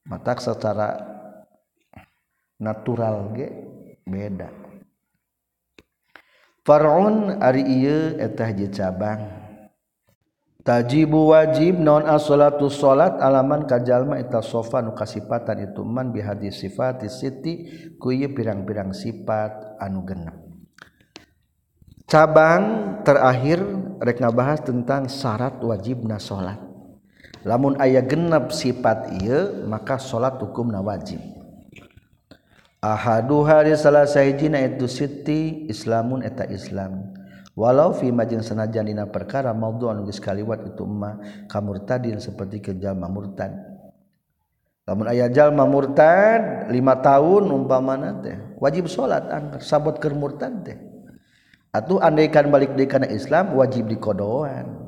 [0.07, 0.99] matak secara
[2.63, 3.51] natural ge
[4.07, 4.51] beda.
[6.61, 9.40] Far'un ari ieu eta hiji cabang.
[10.65, 16.61] tajibu wajib non as-salatu salat alaman kajalma eta sofa nu kasipatan itu man bi hadis
[16.61, 20.37] sifat siti ku pirang-pirang sifat anu genep.
[22.11, 23.63] Cabang terakhir
[24.03, 26.59] rek ngabahas tentang syarat wajibna salat.
[27.47, 31.23] Lamun aya genep sifat ieu maka salat hukumna wajib.
[32.81, 37.13] Ahadu hari salah sahijina itu siti islamun eta islam.
[37.61, 42.73] Walau fi majin senajan dina perkara maudhu anu geus kaliwat itu emma kamurtadin seperti ke
[42.81, 43.53] jalma murtad
[44.89, 50.79] lamun aya jalma murtad lima tahun umpamana teh wajib salat angker sabot keur murtad teh.
[51.71, 54.81] Atuh andaikan balik deui kana Islam wajib dikodoan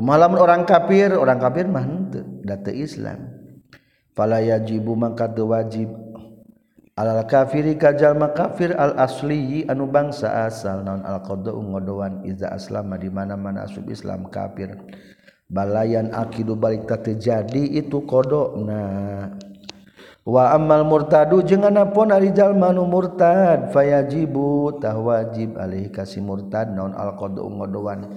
[0.00, 1.84] malaman orang kafir orang kafir mah
[2.40, 3.28] data Islam.
[4.16, 5.88] Pala yajibu mangka wajib
[6.92, 10.84] alal kafiri kajallma kafir al asliyi anu bangsa asal.
[10.84, 14.76] Naon alqdo ngodoan iza aslama di mana-mana asub Islam kafir.
[15.52, 19.28] Balayan akidu balik tak terjadi itu kodok nah
[20.22, 26.72] wa amal murtadu jangan napun arijal jalmanu murtad fayajibu tah wajib alih kasih murtad.
[26.72, 28.16] Naon alqdo ngodoan.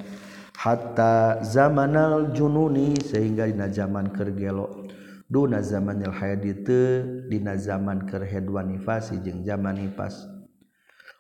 [0.56, 4.88] Hatta zamanal jununi sehingga dina zaman kergelo.
[5.26, 6.54] Duna zamanil hayadi
[7.26, 10.30] dina zaman kerheduan nifasi jeung zaman nifas.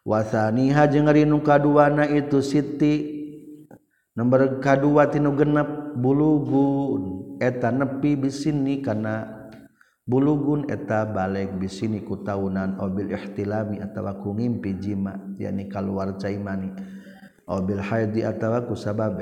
[0.06, 3.18] Wasaniha jeung ari nu kaduana itu siti.
[4.14, 7.36] Nomor kadua tinu genep bulugun.
[7.42, 9.50] Eta nepi bisini kana
[10.06, 16.72] bulugun eta balik bisini ku taunan obil ihtilami atawa ku ngimpi jima yakni kaluar caimani.
[17.50, 19.18] Obil haidi atawa ku sabab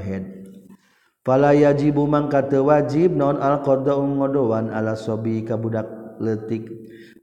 [1.24, 5.88] Fala yajibu mangka teu wajib non al qada'u ngodowan ala sobi ka budak
[6.20, 6.68] leutik.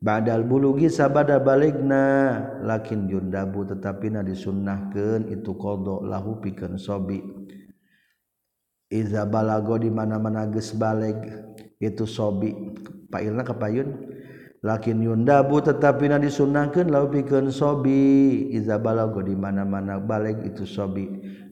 [0.01, 7.21] Badal bulugi sabada baligna lakin jundabu tetapi na disunnahkeun itu qada lahu pikeun sobi.
[8.89, 11.21] Iza balago di mana-mana geus baleg
[11.77, 12.57] itu sobi.
[13.13, 13.93] Pailna kepayun
[14.65, 18.49] lakin yundabu tetapi na disunnahkeun lahu pikeun sobi.
[18.57, 21.05] Iza balago di mana-mana baleg itu sobi.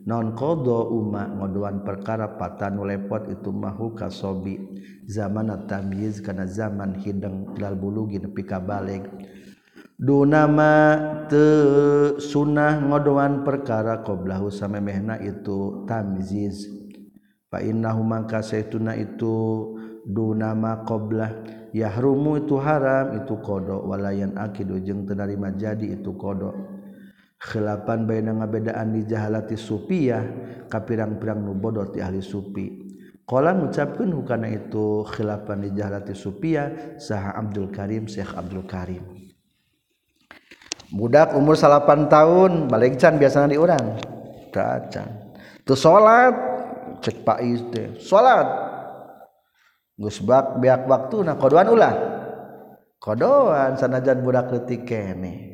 [0.09, 4.57] Non kodo umat ngodoan perkara patan lepot itu mahu kasobi
[5.05, 9.05] zaman tamyiz karena zaman hidang lal bulugi nepi kabalik
[9.99, 10.73] nama
[11.27, 11.47] te
[12.23, 16.71] sunnah ngodoan perkara qoblahu sama mehna itu tamyiz.
[17.51, 18.79] Fa innahu mangka itu
[20.15, 21.59] nama qoblah.
[21.69, 26.57] Yahrumu itu haram itu kodok walayan akidu jeung tenerima jadi itu kodok
[27.39, 30.23] khelapan bay ngabedaan di jahalati supiah
[30.67, 32.67] ka pirang-pirang nubodoh ti ahli supi.
[33.29, 39.05] Qala ngucapkeun hukana itu khilapan di jahalati supiah saha Abdul Karim Syekh Abdul Karim.
[40.89, 44.01] Budak umur 8 tahun balik can biasanya di orang
[44.49, 46.33] tacan tuh salat
[47.05, 48.49] cek pak teh salat
[50.01, 51.95] geus bak beak waktu nah kodoan ulah.
[52.99, 55.48] Kodoan sanajan budak leutik keneh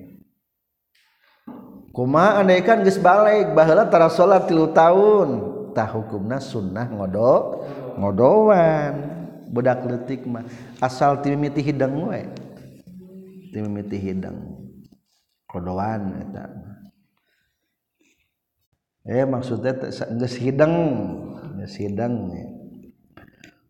[1.94, 3.54] kuma andaikan geus balik?
[3.54, 5.28] Baheula tara salat 3 tahun.
[5.74, 7.62] Tah hukumna sunnah ngodo
[7.98, 8.94] ngodowan
[9.54, 10.42] budak leutik mah.
[10.82, 12.26] Asal timimiti hidang we.
[13.54, 14.34] Timimiti hidang
[15.46, 16.50] ngodowan eta
[19.06, 19.78] eh maksudnya
[20.18, 20.74] geus hidang
[21.62, 22.34] geus hidang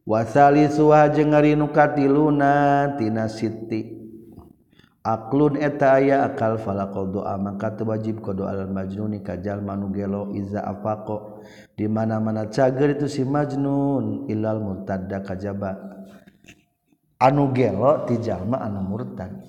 [0.08, 4.03] wasali suha jeung ari nu katiluna tina siti.
[5.04, 11.44] Aklun eta aya akal fala qdoa maka wajib qdo al majnuni kajal manugelo iza afaqo
[11.76, 15.76] di mana-mana cager itu si majnun ilal murtadda kajaba.
[17.20, 19.44] Anu gelo ti jalma anu murtad.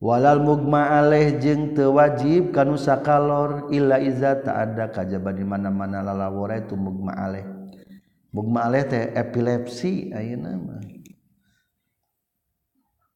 [0.00, 6.64] Walal mugma alaih jeung teu wajib kanu sakalor illa iza ta'adda kajaba di mana-mana lalawara
[6.64, 7.44] itu mugma alaih
[8.32, 10.95] mugma alaih teh epilepsi ayeuna mah.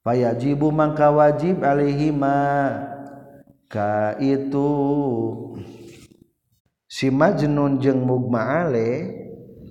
[0.01, 2.39] payajibu mangka wajib alaihima
[3.71, 4.71] ka itu.
[6.91, 8.89] Si majnun jeung mugma ale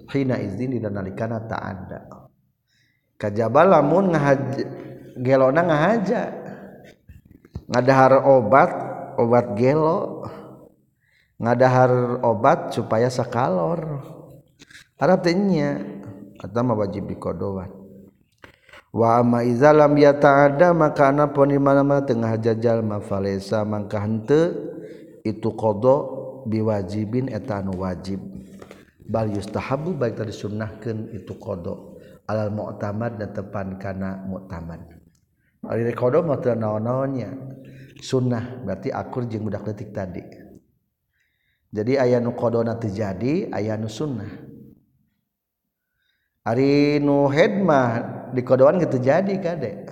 [0.08, 2.08] hina izin dina nalikana ada.
[3.20, 4.64] Kajaba lamun ngahaja
[5.20, 6.24] gelona ngahaja.
[7.70, 8.72] Ngadahar obat
[9.20, 10.24] obat gelo.
[11.40, 14.00] Ngadahar obat supaya sakalor.
[15.00, 15.80] Artinya
[16.40, 17.79] atama atau wajib dikodoan
[18.90, 24.54] wama izalam ya tak ada mana-mana tengah jajal mafalesa mangka hente
[25.24, 26.02] itu kodok
[26.50, 28.20] biwajibin etan wajib.
[29.10, 31.98] Bal yustahabu baik tadi sunnahkan itu kodok
[32.30, 34.86] alal mu'tamad dan tepan kana mu'tamad.
[35.66, 37.34] Alil kodok mau naon-naonnya.
[38.00, 40.24] Sunnah berarti akur jeung budak detik tadi.
[41.70, 44.30] Jadi aya ayanu kodona terjadi ayanu sunnah.
[46.50, 47.90] hari nu hedmah
[48.34, 49.86] di kodoan gitu jadi kade.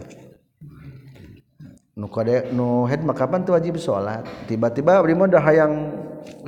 [1.93, 4.25] Nu kode nu hedmah kapan tuh wajib sholat?
[4.49, 5.73] Tiba-tiba abdi mah dah hayang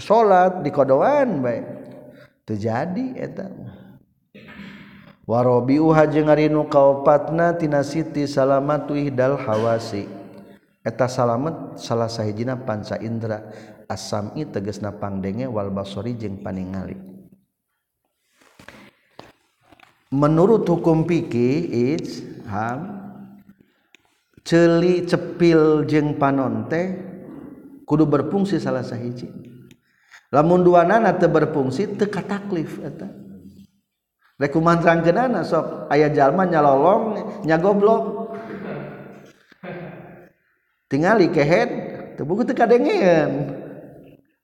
[0.02, 1.66] sholat di kodoan baik
[2.50, 3.54] terjadi eta.
[5.30, 10.10] Warobi uha jeung ari nu kaopatna tina siti salamat dal hawasi.
[10.82, 13.46] Eta salamet salah sahijina panca indra.
[13.90, 16.98] Asami tegesna pangdenge wal basori jeung paningali.
[20.10, 22.98] menurut hukum fikih is ham
[24.42, 26.98] celi cepil jeng panon teh
[27.86, 29.30] kudu berfungsi salah sahiji.
[30.30, 33.10] Lamun dua nana teu berfungsi teu kataklif eta.
[34.40, 38.34] Rek kumantrangkeunana sok aya jalma nyalolong nyagoblok.
[40.90, 41.70] Tingali kehead
[42.18, 43.59] teu buku teu kadengeun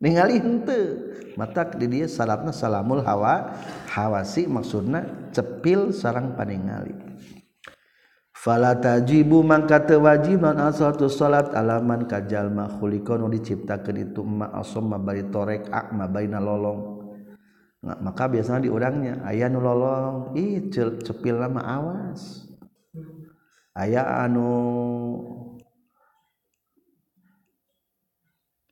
[0.06, 1.18] ningali henteu.
[1.34, 3.58] Mata di dia salapna salamul hawa
[3.90, 6.94] hawasi maksudna cepil sarang paningali.
[8.32, 15.02] Fala tajibu mangka teu wajib non asatu salat alaman kajalma khuliqa diciptakeun itu ma asomma
[15.02, 17.02] bari torek akma baina lolong.
[17.82, 20.38] Nah, maka biasanya di orangnya aya nu lolong.
[20.38, 22.46] Ih cepil lama awas.
[23.74, 24.48] Aya anu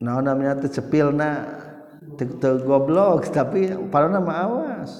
[0.03, 1.47] naon namanya teh cepilna
[2.19, 4.91] teu goblok tapi parana mah awas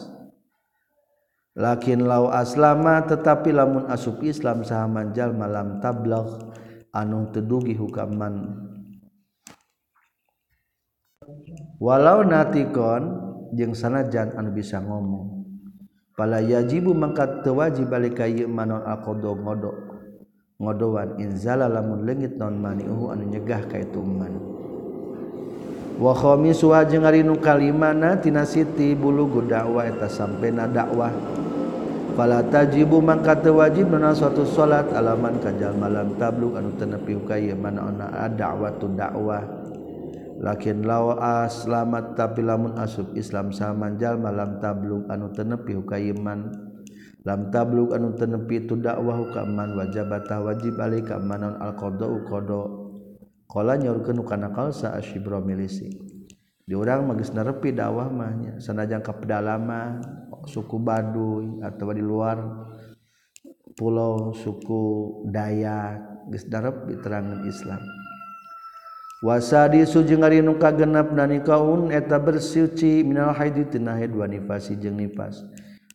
[1.60, 6.56] lakin lau aslama tetapi lamun asup Islam saha manjal malam tablag
[6.96, 8.56] anu tedugi hukaman
[11.84, 13.20] walau natikon
[13.54, 15.46] jeung sanajan anu bisa ngomong.
[16.14, 19.74] Pala yajibu mangkat teu wajib balik ka ieu manon aqdo ngodo
[20.62, 24.38] ngodoan inzala lamun leungit non maniuhu anu nyegah ka itu man
[26.00, 26.14] wa
[26.54, 31.14] suha jeung ari nu kalimana tina siti bulu dakwah eta sampena dakwah.
[32.14, 37.18] Fala tajibu mangka teu wajib nana suatu salat alaman kajal malam tabluk anu teu nepi
[37.26, 37.90] ka ieu mana
[38.30, 39.42] da'watu dakwah.
[40.44, 46.52] Lakin lawa aslamat tapi lamun asub Islam saman jal malam tabluk anu tenepi nepi
[47.24, 49.72] lam tabluk anu tenepi tu dakwah ka man
[50.04, 52.83] bata wajib alika manon al qada qada
[53.54, 55.94] Kala nyorkeun kana kalsa asyibra milisi.
[56.66, 60.02] Diurang mah geus nerepi dakwah mah nya sanajan ka pedalaman
[60.50, 62.40] suku Baduy atawa di luar
[63.78, 64.82] pulau suku
[65.30, 67.82] Dayak geus darep diterangkeun Islam.
[69.22, 74.98] Wasadi sujeng ari nu kagenep nanikaun eta bersuci minal haid tina haid wa nifasi jeung
[74.98, 75.46] nifas.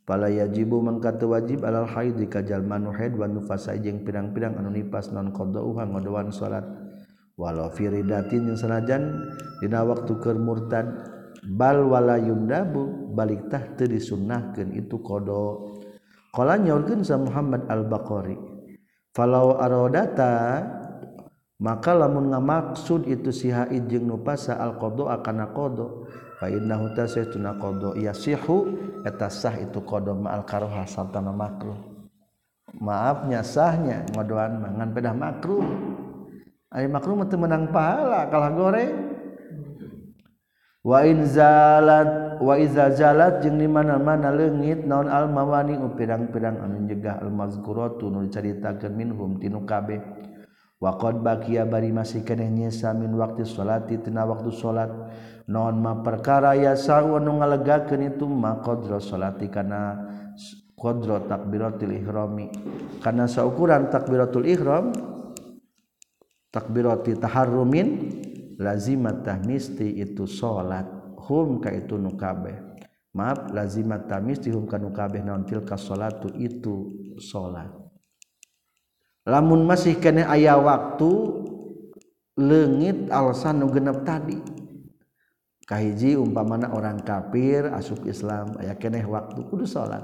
[0.06, 5.10] Pala yajibu mangka wajib alal haid ka jalma haid wa nifas jeung pirang-pirang anu nifas
[5.10, 6.87] non qada'uha ngodoan salat.
[7.38, 9.30] Walau firidatin yang sanajan
[9.62, 10.90] dina waktu keur murtad
[11.54, 15.70] bal wala yundabu balik tah teu disunnahkeun itu qada
[16.34, 18.34] qala nyaurkeun sa Muhammad al-Baqari
[19.14, 20.66] falau aradata
[21.62, 25.86] maka lamun ngamaksud itu si haid jeung nu pasa al qada akana qada
[26.42, 28.66] fa innahu tasaytuna qada yasihu
[29.06, 31.74] eta sah itu qada ma al karoha sarta makruh.
[32.78, 35.66] Maafnya sahnya ngodoan mangan pedah makruh
[36.68, 38.94] Ayo maklum itu menang pahala kalah goreng.
[40.84, 46.84] Wa in zalat wa iza zalat jeung di mana-mana leungit naon al mawani pirang-pirang anu
[46.84, 50.00] nyegah al mazkuratu nu dicaritakeun minhum tinu kabeh.
[50.78, 54.92] Wa qad baqiya bari masih keneh nyesa min waqti sholati tina waktu salat
[55.50, 60.06] naon ma perkara ya sawu anu ngalegakeun itu ma qadra sholati kana
[60.78, 62.46] qadra takbiratul ihrami
[63.02, 64.94] kana saukuran takbiratul ihram
[66.48, 67.88] takbirati taharrumin
[68.58, 70.86] lazimat tahmisti itu salat
[71.28, 72.66] hum ka itu nu kabeh.
[73.16, 77.88] Maaf lazimat tahmisti hum ka nu kabeh naon tilka salatu itu salat
[79.28, 81.10] lamun masih kene aya waktu
[82.40, 84.40] leungit alasan nu genep tadi.
[85.68, 90.00] Kahiji umpamana orang kafir asuk Islam aya keneh waktu kudu salat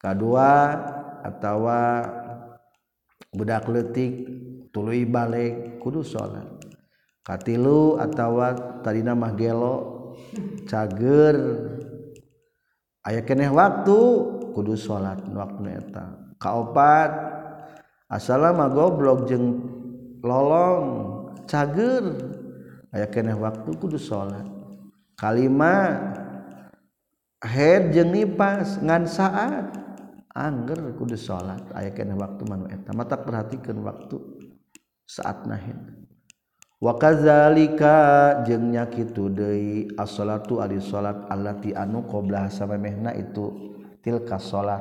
[0.00, 0.80] kadua
[1.20, 2.08] atawa
[3.36, 4.32] budak letik
[4.72, 6.48] tulu balik kudu salat
[7.22, 9.76] katilu atawa tadi mah gelo
[10.66, 11.36] cager.
[13.02, 13.98] Aya keneh waktu
[14.54, 16.34] kudu salat waktu eta.
[16.38, 17.10] Kaopat
[18.06, 19.58] asalama goblok jeung
[20.22, 20.86] lolong
[21.50, 22.14] cager.
[22.94, 24.46] Aya keneh waktu kudu salat
[25.18, 25.98] kalima
[27.42, 29.66] head jeng nipas ngan saat.
[30.32, 34.16] Angger kudu salat aya keneh waktu manueta mata perhatikeun waktu.
[35.12, 36.08] saat nahin
[36.80, 44.80] wakazalika jengnya kitu deui as-salatu ari salat allati anu qabla samemehna itu tilka salat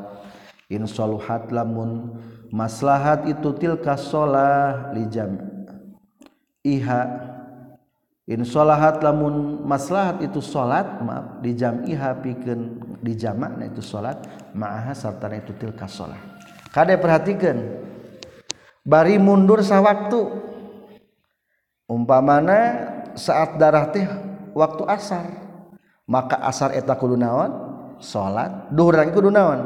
[0.71, 2.15] in saluhat lamun
[2.47, 5.03] maslahat itu tilka salah li
[6.63, 7.01] iha.
[8.29, 14.23] In salahat lamun maslahat itu salat maaf di jam'iha pikeun di jamakna itu salat
[14.55, 16.15] ma'aha sartana itu tilka salah.
[16.71, 17.59] Kade perhatikan
[18.86, 20.49] bari mundur sawaktu.
[21.91, 22.59] Umpamana
[23.19, 24.07] saat darah teh
[24.55, 25.27] waktu asar.
[26.07, 27.51] Maka asar eta kudu naon?
[28.01, 29.59] Salat duhur lagi kudu naon?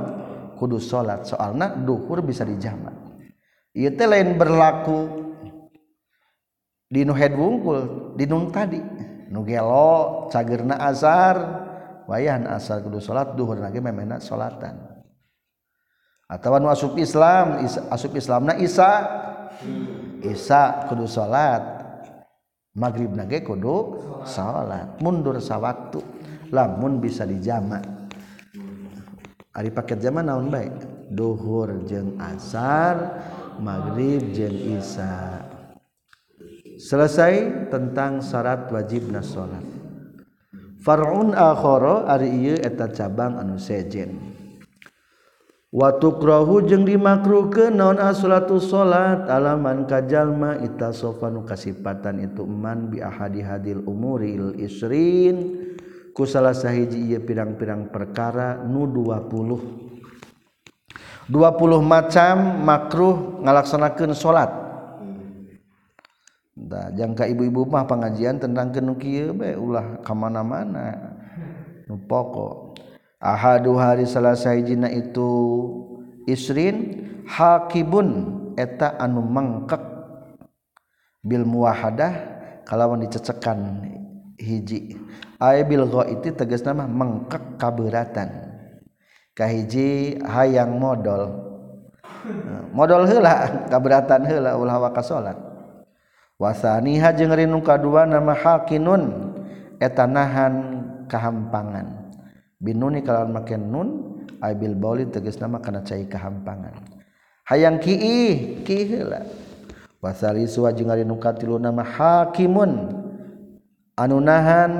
[0.57, 3.05] Kudu salat soalna duhur bisa dijamak
[3.76, 4.99] ieu teh lain berlaku
[6.88, 8.80] di nu head wungkul di nu tadi.
[9.26, 11.36] Nu gelo cagerna asar
[12.07, 14.95] wayahan asar kudu salat duhur lagi memena salatan
[16.26, 18.91] atau nu asup Islam asup Islam na Isa.
[20.26, 21.61] Isa kudu salat
[22.73, 26.01] maghrib nage kudu salat mundur sawaktu.
[26.53, 27.82] Lamun bisa dijamak
[29.55, 30.76] Ari paket jama naon baik
[31.09, 33.23] duhur jeng asar
[33.55, 35.47] maghrib jeng Isa.
[36.76, 39.63] Selesai tentang syarat wajibna salat
[40.84, 44.35] farun akhara ari ieu eta cabang anu sejen.
[45.76, 49.28] Watukrohu jeung dimakruh ke naon asulatu salat?
[49.28, 55.67] Alaman kajallma ita sofanu kasipatan itu man bi ahadi hadil umuril isrin.
[56.15, 61.36] Ku salah sahiji ieu pirang-pirang perkara nu 20 20
[61.84, 64.47] macam makruh ngalaksanakeun salat.
[66.55, 69.28] Da, jangka ibu-ibu mah pengajian tentang kenuki
[69.59, 71.19] ulah kemana-mana
[71.91, 72.64] nu pokok.
[73.20, 75.30] Ahadu hari selesai jina itu
[76.28, 78.28] isrin hakibun
[78.59, 79.95] eta anu mengkek
[81.26, 82.13] Bil muahadah
[82.70, 83.82] kalawan dicecekan
[84.38, 84.93] hiji.
[85.41, 88.30] Ay bil ghaiti tegas nama mangkak kaberatan.
[89.34, 91.34] Kahiji hayang modal
[92.72, 95.36] modal hela kaberatan hela ulah waka salat
[96.39, 99.34] wasaniha jeung kadua nama hakinun
[99.82, 100.53] eta nahan
[101.09, 102.05] kahampangan.
[102.66, 106.74] binuni kalau make nun abil bauli tegas nama kana cai kahampangan.
[107.45, 109.22] Hayang kiih kiih heula.
[110.01, 113.05] Wasari suwa jeung ari nu katilu nama hakimun.
[113.93, 114.74] Anu nahan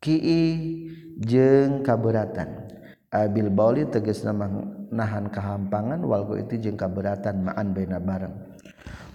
[0.00, 0.88] kiih
[1.20, 2.72] jeung kaberatan.
[3.12, 4.48] Abil bauli tegas nama
[4.88, 8.32] nahan kahampangan walgo itu jeung kaberatan ma'an baina bareng.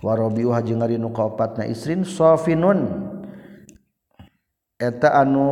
[0.06, 3.10] Warobi jeung ari nu kaopatna isrin sofinun.
[4.78, 5.50] Eta anu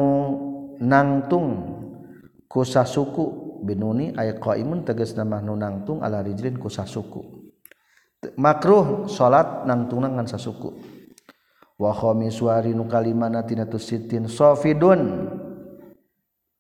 [0.78, 1.81] nangtung.
[2.52, 3.48] kusa suku.
[3.62, 7.22] Binuni aya qaimun tegas nama nu nangtung ala rijlin kusa suku.
[8.34, 10.82] Makruh salat nangtung ngan sasuku
[11.78, 15.30] wa khamiswari nu kalimana tina tusitin safidun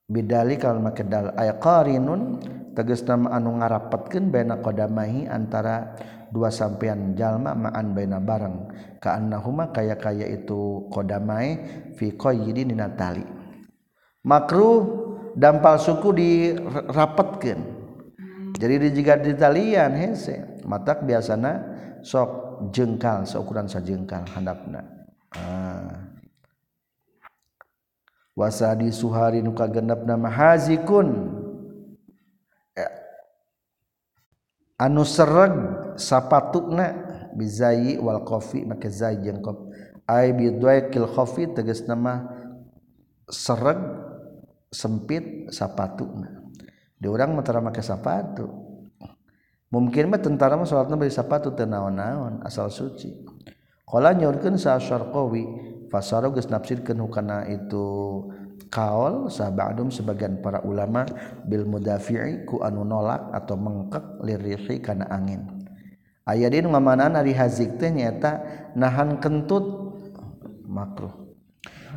[0.05, 1.33] bidali kal makedal.
[1.33, 2.37] Aya qarinun
[2.77, 5.97] tegas nama anu ngarapatkeun baina qadamahi antara
[6.29, 8.57] dua sampean jalma ma'an baina barang.
[9.01, 11.65] Ka'annahuma kaya-kaya itu qadamai
[11.97, 13.25] fi qayyidin natali
[14.21, 15.00] makruh
[15.35, 17.59] dampal suku dirapatkan
[18.61, 21.65] jadi juga di talian hese matak biasana
[22.05, 22.29] sok
[22.69, 24.85] jengkal seukuran sajengkal handapna
[25.33, 26.13] ah.
[28.37, 31.09] wasadi suhari nuka genap nama hazikun
[32.77, 32.93] eh.
[34.77, 35.53] anu sereg
[35.97, 36.93] sapatukna
[37.33, 39.73] bizayi wal kofi make zai jeung kopi
[40.05, 42.27] ai bidwaikil kofi tegas nama
[43.31, 43.79] sereg
[44.71, 46.07] sempit sapatu
[47.01, 48.45] diurang Mataram make sapatu.
[49.71, 53.23] Mungkin mah tentara mah salatna bari sapatu teu naon-naon asal suci.
[53.87, 55.43] Qala nyorkeun sa syarqawi
[55.87, 57.87] fasara geus nafsirkeun hukana itu
[58.67, 61.07] kaol sahabadum sebagian para ulama
[61.47, 65.67] bil mudafi'i ku anu nolak atau mengkek lirihi kana angin.
[66.27, 68.43] Aya di nu ari hazik teh nyaeta
[68.75, 69.89] nahan kentut.
[70.67, 71.20] Makruh.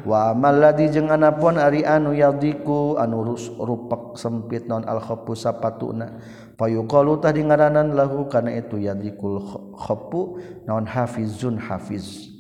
[0.05, 6.21] wa maladi jeung anapun ari anu yadiku anu rupek sempit non al-khopu sapatuna.
[6.55, 9.43] Payuqalu tadi ngaranan lahu kana itu yadikul
[9.75, 10.39] khopu
[10.69, 12.31] non hafizun hafiz.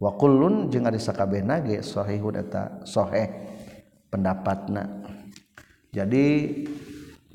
[0.00, 3.28] Wa kullun jeung ari sakabeh nage sahihun eta sahih
[4.08, 5.04] pendapatna.
[5.92, 6.24] Jadi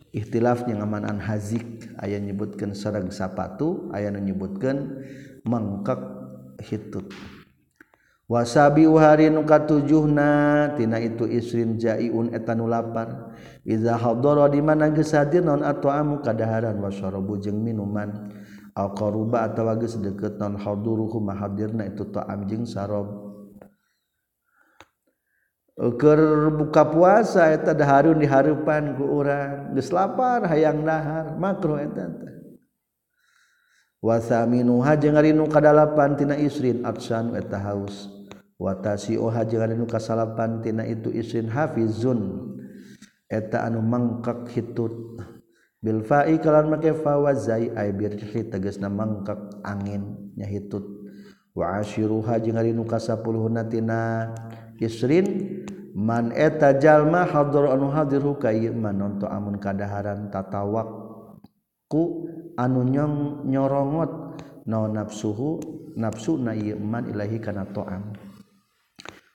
[0.10, 5.06] ikhtilafnya ngamanan hazik aya nyebutkeun sareng sapatu aya nyebutkeun
[5.46, 6.02] mangkak
[6.64, 7.12] hitut.
[8.30, 13.36] wasabi uhari nuka tujuhna tina itu isrin jaiun etanu lapar.
[13.64, 18.32] Iza hadoro di mana geus hadir naon at'amu kadaharan wasarabu jeung minuman.
[18.76, 23.34] Al qaruba atawa geus deukeut naon haduruhu mahadirna itu ta'am jeung sarob.
[25.74, 32.14] Keur buka puasa eta daharun di hareupan ku urang geus lapar hayang dahar makruh eta
[32.14, 32.34] teh.
[34.04, 38.13] Wasaminu jeung ari nu kadalapan tina isrin atsan eta haus.
[38.60, 39.44] watasi oha
[39.74, 42.52] nu kasalapantina itu isrin hafizun.
[43.30, 45.20] Eta anu mangkak hitut.
[45.84, 50.86] Bil fa'i kalawan make fa wa ay birhi tegasna mangkak angin hitut.
[51.54, 54.34] Wa ashiruha jeung ari nu kasapuluhna tina
[54.84, 55.26] isrin
[55.94, 60.90] man eta jalma hadir anu hadir hukay man onto amun kadaharan tatawak
[61.86, 62.26] ku
[62.58, 64.12] anu nyong nyorongot
[64.66, 65.62] no nafsuhu
[65.94, 68.10] nafsu na ieu man ilahi kana ta'am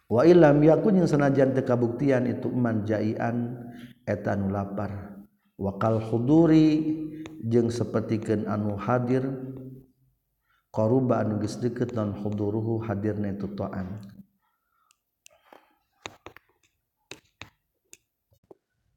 [0.09, 3.57] wa ilam yakun yang senajan tekabuktian itu man jaian
[4.09, 5.21] eta anu lapar.
[5.59, 6.97] Wakal huduri
[7.43, 9.27] jeung sapertikeun anu hadir
[10.71, 13.99] qaruba anu geus deukeut non huduruhu hadirna itu to'am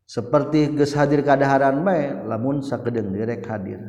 [0.06, 3.82] seperti geus hadir kadaharan bae lamun sakedeng direk hadir.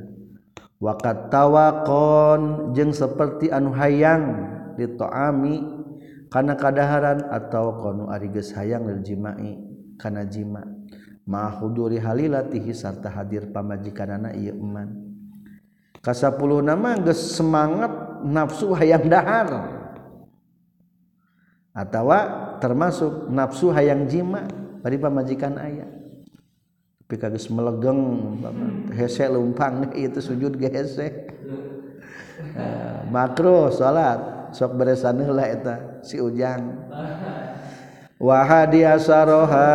[0.80, 4.48] Wakat tawakon jeung seperti anu hayang
[4.80, 5.81] ditoami
[6.32, 9.60] kana kadaharan atau qanu ari geus hayang lil jima'i
[10.00, 10.64] kana jima.
[11.28, 14.90] Ma huduri halilatihi sarta hadir pamajikanana ieu iman
[16.02, 17.92] kasapuluh nama geus semangat
[18.24, 19.78] nafsu hayang dahar.
[21.72, 22.18] Atawa
[22.58, 24.48] termasuk nafsu hayang jima
[24.80, 25.86] bari pamajikan aya.
[27.12, 28.00] Tapi kagus melegeng
[28.96, 31.28] hese lumpang itu sujud ge hese.
[33.12, 34.31] Makruh salat.
[34.52, 36.88] sok beresanlah eta si ujang.
[38.22, 39.74] Wahhadi asaroha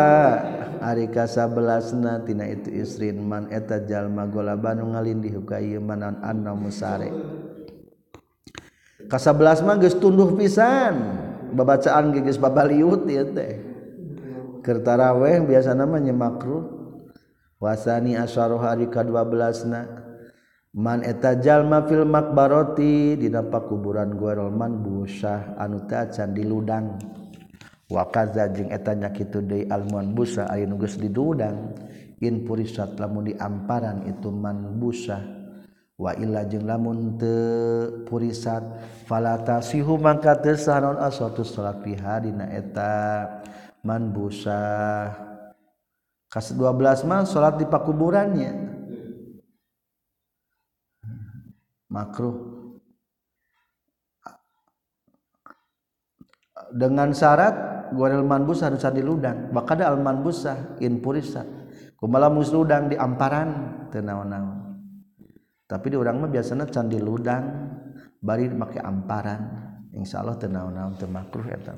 [0.78, 5.42] Ari kasa belasna tina itu isrin man eta jalma gola banu ngalindih
[5.82, 7.10] manan anna musare.
[9.10, 11.18] Ka belas mah geus tunduh pisan
[11.56, 13.58] babacaan geus babaliut ieu teh.
[14.62, 16.78] Keur tarawih biasana mah nyemakruh.
[17.58, 20.07] Wasani asaroha ari ka 12 na
[20.78, 27.02] Man eta jalma fil baroti dina pakuburan gueman busah anu tacan di ludang.
[27.88, 31.72] Wakaza jeung eta nya kitu deui almuan busa aya nu geus didudang
[32.20, 35.24] in purisat lamun di amparan itu man busa
[35.96, 38.60] wa illa jeung lamun teu purisat
[39.08, 43.24] falatasihu mangka teu sah naon asatu salat fiha dina eta
[43.88, 44.60] man busa
[46.28, 48.77] kas 12 mah salat di pakuburannya.
[51.92, 52.36] Makruh.
[56.68, 59.54] Dengan syarat guaril manbus harus di ludang.
[59.56, 61.46] Bakada al manbusah in purisa
[61.98, 64.78] kumaha musudang di amparan teu naon-naon.
[65.68, 67.44] Tapi di urang mah biasana can di ludang
[68.22, 69.66] bari make amparan.
[69.96, 71.76] Insyaallah teu naon-naon teu makruh eta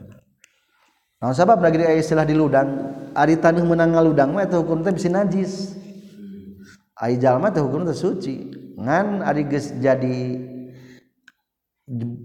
[1.20, 5.12] Nah, sabab lagi istilah di ludang, ari tanah menang ngaludang mah eta hukum teh bisa
[5.12, 5.76] najis.
[6.96, 8.59] Ai jalma teh hukum teh suci.
[8.80, 10.40] ngan ari geus jadi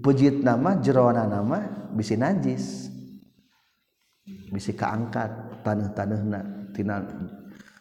[0.00, 2.94] pejit nama jerona nama bisi najis.
[4.24, 7.02] Bisi kaangkat tanah-tanahna tina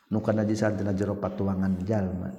[0.10, 2.34] nuka najisan tina jero patuangan jalma.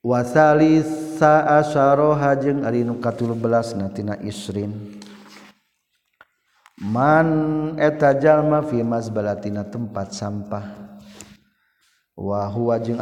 [0.00, 4.72] Wasalisa asaroha jeung ari nu katulu belas natina isrin.
[6.80, 7.28] Man
[7.76, 10.89] eta jalma fi mazbalatina tempat sampah.
[12.18, 12.96] wahwang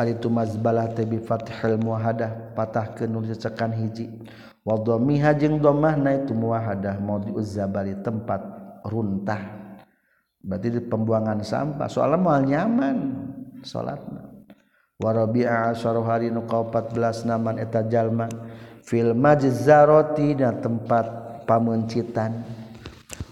[1.08, 4.08] bi fathil muahadah patah ke nucekan hiji.
[4.68, 8.40] Waldomihang domah na itu muahadah mau diuzabari tempat
[8.84, 9.58] runtah.
[10.38, 12.96] Berarti di pembuangan sampah soalnya moal nyaman
[13.64, 14.28] salatna.
[14.98, 18.26] Warabi'a asyara hari nu 14 naman eta jalma.
[18.82, 21.06] Fil majzarati dan tempat
[21.46, 22.42] pamuncitan.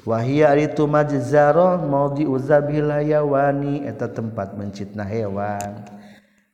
[0.07, 5.83] wahia itu majzaron mau diuzzabillayawani eta tempat mencitna hewan.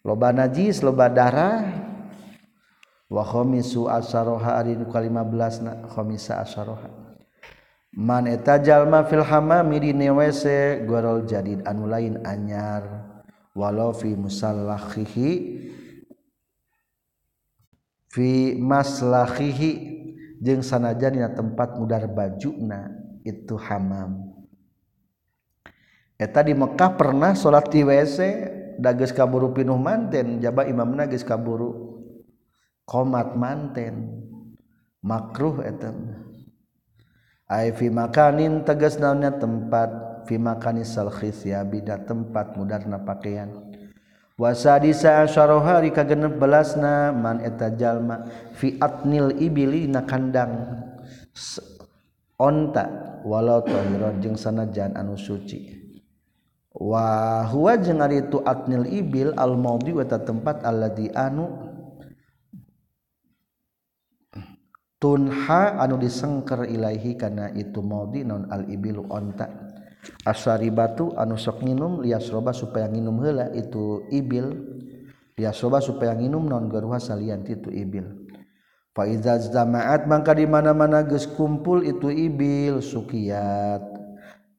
[0.01, 1.63] Loba najis loba darah.
[3.13, 6.89] Wa khomisu asaroha ari nu ka-15 na khomisa asaroha
[7.93, 10.45] man eta jalma fil hamami di wc
[10.89, 13.05] gorol jadid anu lain anyar.
[13.53, 15.31] Walau fi musallahihi
[18.09, 19.71] fi maslahihi
[20.41, 24.43] jeung sanajan dina tempat mudar bajuna itu hamam.
[26.19, 28.19] Eta di Mekkah pernah salat di WC
[28.79, 31.99] dages kaburu pinuh manten jaba imamna geus kaburu
[32.87, 34.23] komat manten.
[35.03, 35.91] Makruh eta
[37.51, 39.91] ai fi makanin tegas naonnya tempat
[40.31, 43.51] fi makani salkhis ya bida tempat mudarna pakaian.
[44.39, 50.83] Wasadisa asyaraha di kagenep belasna man eta jalma fi atnil ibili na kandang.
[52.39, 53.12] Onta.
[53.25, 55.83] walau toron jeung sanajan anu suci.
[56.73, 61.69] Wahwa jeng itu atnil ibil almaudi weta tempat Allah di anu
[64.97, 69.53] tunha anu disengker Ilaihi karena itu maudi non al-ibilu onta.
[70.25, 74.51] Asari batu anu sok minum lias roba supaya minum hela itu ibil.
[75.37, 78.22] Lias roba supaya minum non garuha salian itu ibil.
[78.93, 83.81] faizazamaat maka di mana-mana geus kumpul itu ibil sukiat.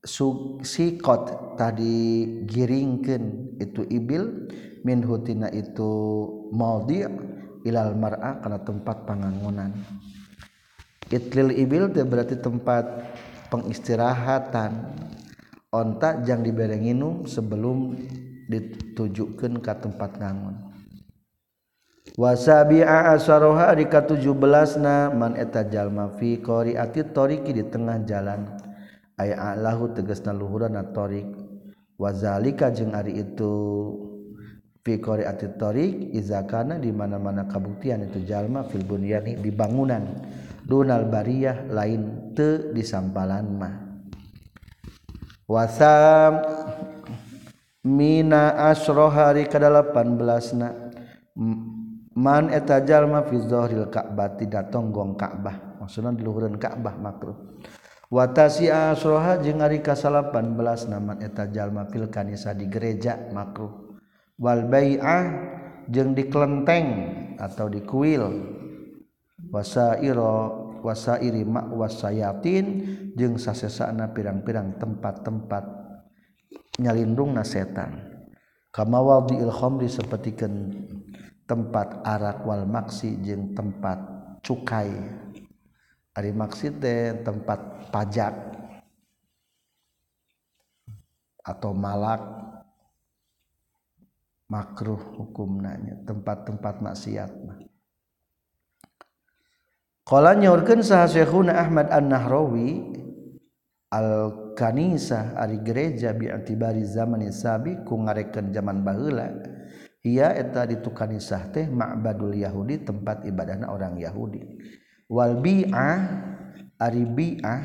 [0.04, 4.52] Sikot tadi giringkeun itu ibil
[4.84, 5.92] min hutina itu
[6.52, 7.08] maudi
[7.64, 9.72] ilal mar'a kana tempat pangangunan
[11.08, 12.84] itlil ibil teh berarti tempat
[13.54, 14.72] pengistirahatan.
[15.74, 17.98] Ontak jang diberenginum sebelum
[18.46, 20.63] ditujukeun ka tempat ngangun
[22.14, 28.54] wasabi'a asaroha di ka-17 na man eta jalma fi qari'ati tariqi di tengah jalan.
[29.14, 31.30] Ay a'lahu tegasna luhurana tariq
[32.02, 33.54] wazalika jeung ari itu
[34.82, 40.06] fi qari'ati tariq iza kana di mana-mana kabuktian itu jalma fil bunyani di bangunan.
[40.64, 43.76] Dunal bariyah lain te di sampalan mah.
[45.44, 46.40] Wasam
[47.84, 50.72] mina asrohari ke-18 na
[52.14, 55.82] man eta jalma fizohil Ka'bah tidak tonggong Ka'bah.
[55.82, 57.36] Maksudna di luhureun Ka'bah makruh.
[58.14, 63.98] Watasi asroha jeung ari kasalapan man eta jalma fil kanisa di gereja makruh.
[64.38, 65.24] Wal bai'ah
[65.90, 66.88] jeung di kelenteng
[67.42, 68.24] atau di kuil.
[69.50, 72.66] Wasairo wasairi ma wasayatin
[73.18, 75.66] jeung sasesana pirang-pirang tempat-tempat
[76.80, 78.14] nyalindungna setan.
[78.74, 80.74] Kama wadiil khamri sapertikeun
[81.46, 84.00] tempat Arwal maksi jeung tempat
[84.44, 84.92] cukai.
[86.14, 86.84] Hari maksud
[87.26, 88.36] tempat pajak.
[91.44, 92.22] Atau malak.
[94.54, 97.32] Makruh hukum nanya tempat-tempat maksiat
[100.04, 102.86] Qala nyaurkeun saha Syekhuna Ahmad An-Nahrawi
[103.88, 109.32] al-kanisah ari gereja bi atibari zaman sabi ku ngarekeun zaman baheula
[110.04, 114.44] ia eta ditu kanisah teh ma'badul yahudi tempat ibadahna orang Yahudi.
[115.08, 116.00] Wal bi'ah
[116.76, 117.62] ari bi'ah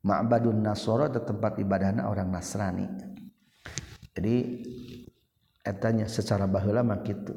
[0.00, 2.88] ma'badun nasara tempat ibadahna orang Nasrani.
[4.16, 4.64] Jadi
[5.60, 7.36] etanya secara baheula mah kitu.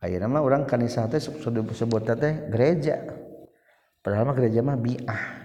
[0.00, 3.04] Ayeuna mah urang kanisah teh disebut teh gereja.
[4.00, 5.43] Padahal mah gereja mah bi'ah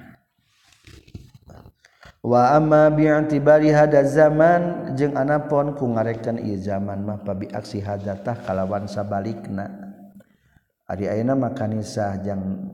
[2.30, 8.38] wa amma bi'tibari hada zaman jeung anapon ku ngarekan ieu zaman mah pabi aksi hadatah
[8.46, 9.66] kalawan sabalikna.
[10.86, 12.70] Ari ayeuna mah kanisah jang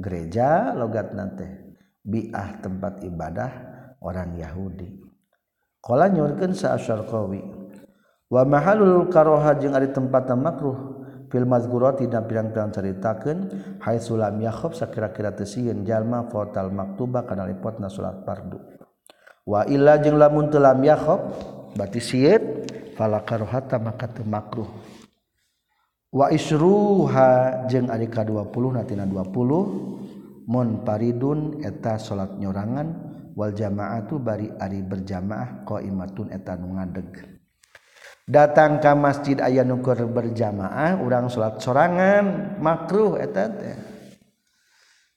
[0.00, 3.52] gereja logat teh bi'ah tempat ibadah
[4.00, 5.04] orang Yahudi.
[5.84, 7.44] Qala nyurkeun sa asyarqawi.
[8.32, 10.91] Wa mahalul karoha jeung ari tempat makruh.
[11.32, 13.36] filmazgura tidak pirang-pirang ceritakan
[13.80, 18.60] Hai sulam Yakob sakira-kira tesiin jalma fotal maktuba kana lipotna salat fardu.
[19.48, 21.20] Wa illa jeung lamun teu lam Yakob
[21.72, 24.68] berarti sieut fala karuhata maka teu makruh.
[26.12, 32.92] Wa isruha jeung ari ka 20 natina 20 mun paridun eta salat nyorangan
[33.32, 37.31] wal jamaatu bari ari berjamaah qaimatun eta nu ngadeg.
[38.26, 43.78] datang ke masjid ayah nukur berjamaah urang salat sorangan makruh eta teh.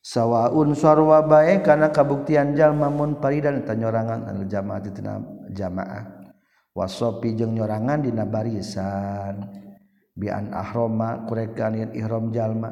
[0.05, 5.17] Sawaun sarwa bae kana kabuktian jalma mun paridan eta nyorangan jamaah di tina
[5.49, 6.29] jamaah.
[6.77, 9.49] Wasopi jeung nyorangan dina barisan.
[10.13, 12.69] Bian ahroma kurekan yen ihram jalma.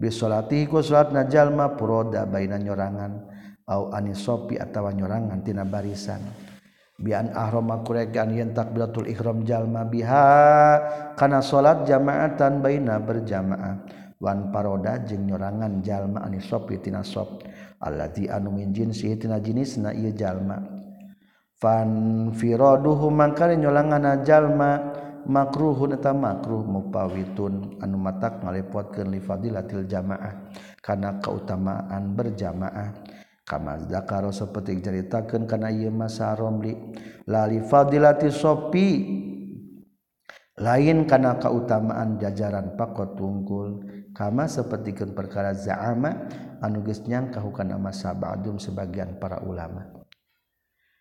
[0.00, 3.28] Bi salati ku salatna jalma puroda baina nyorangan.
[3.68, 6.49] Au anisopi atawa nyorangan tina barisan.
[7.00, 10.28] bian ahroma kuregan yen takbiratul ihram jalma biha
[11.16, 13.74] kana salat jamaatan baina berjamaah.
[14.20, 17.40] Wan paroda jeung nyorangan jalma ani sopi tina sop.
[17.80, 20.60] Allazi anu min jinsi tina jinisna ieu jalma.
[21.56, 24.76] Fan firaduhu mangkare nyolangan jalma
[25.24, 27.80] makruhun eta makruh mupawitun.
[27.80, 30.52] Anu matak ngalepotkeun li fadilatil jamaah
[30.84, 33.09] kana kautamaan berjamaah.
[33.50, 36.70] Kamazakaro seperti ceritakan karena ia masa romli
[37.26, 38.88] lali fadilati sopi.
[40.60, 43.82] Lain karena keutamaan jajaran pakot tungkul
[44.14, 46.30] kama sepertikan perkara za'ama
[46.62, 49.90] anuges nyangka hukana masa ba'dum sebagian para ulama.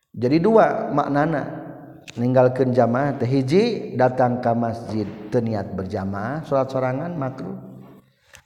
[0.09, 1.69] Jadi dua maknana.
[2.17, 7.68] Meninggalkan jamaah tehiji datang ke masjid teniat berjamaah sholat sorangan makruh.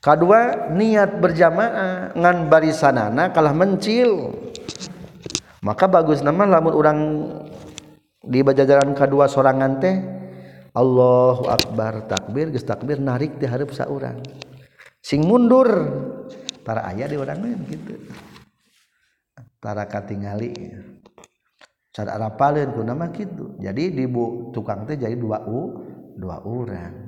[0.04, 2.12] Kedua niat berjamaah.
[2.20, 4.36] Ngan barisanana kalah mencil.
[5.64, 7.00] Maka bagus nama lamun orang
[8.20, 9.96] di bajajaran kedua sorangan teh
[10.76, 14.20] Allahu Akbar takbir geus takbir narik di hareup saurang
[15.00, 15.68] sing mundur
[16.68, 17.96] para ayah di orang lain gitu.
[19.64, 20.52] Tara katingali.
[21.94, 25.78] Cara arapaleun ku nama gitu jadi di bu tukang teh jadi dua u
[26.18, 27.03] dua orang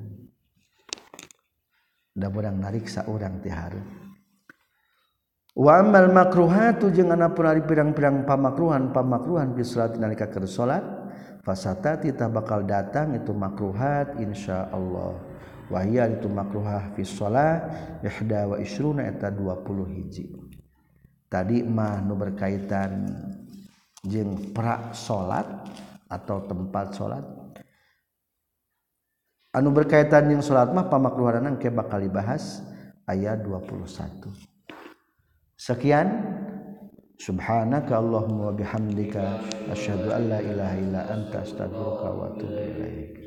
[2.16, 3.84] da urang nariksa urang ti hareum
[5.60, 10.84] wa amal makruhatu jeung ana pun pirang-pirang pamakruhan pamakruhan fi salat nalika keur salat
[11.46, 15.14] fasata tah bakal datang itu makruhat insyaallah.
[15.70, 17.70] Wa hiya itu makruhah fi shalah
[18.02, 20.34] ihda wa isruna eta 20 hiji.
[21.30, 23.06] Tadi mah nu berkaitan
[24.06, 25.46] jeung pra salat
[26.10, 27.26] atau tempat salat
[29.56, 32.60] anu berkaitan yang salat mah pamakluharanan ke bakal dibahas
[33.08, 34.56] ayat 21
[35.66, 36.08] sekian.
[37.16, 39.40] Subhanaka allahumma wa bihamdika
[39.72, 43.25] asyhadu an la ilaha illa anta astaghfiruka wa atubu ilaik.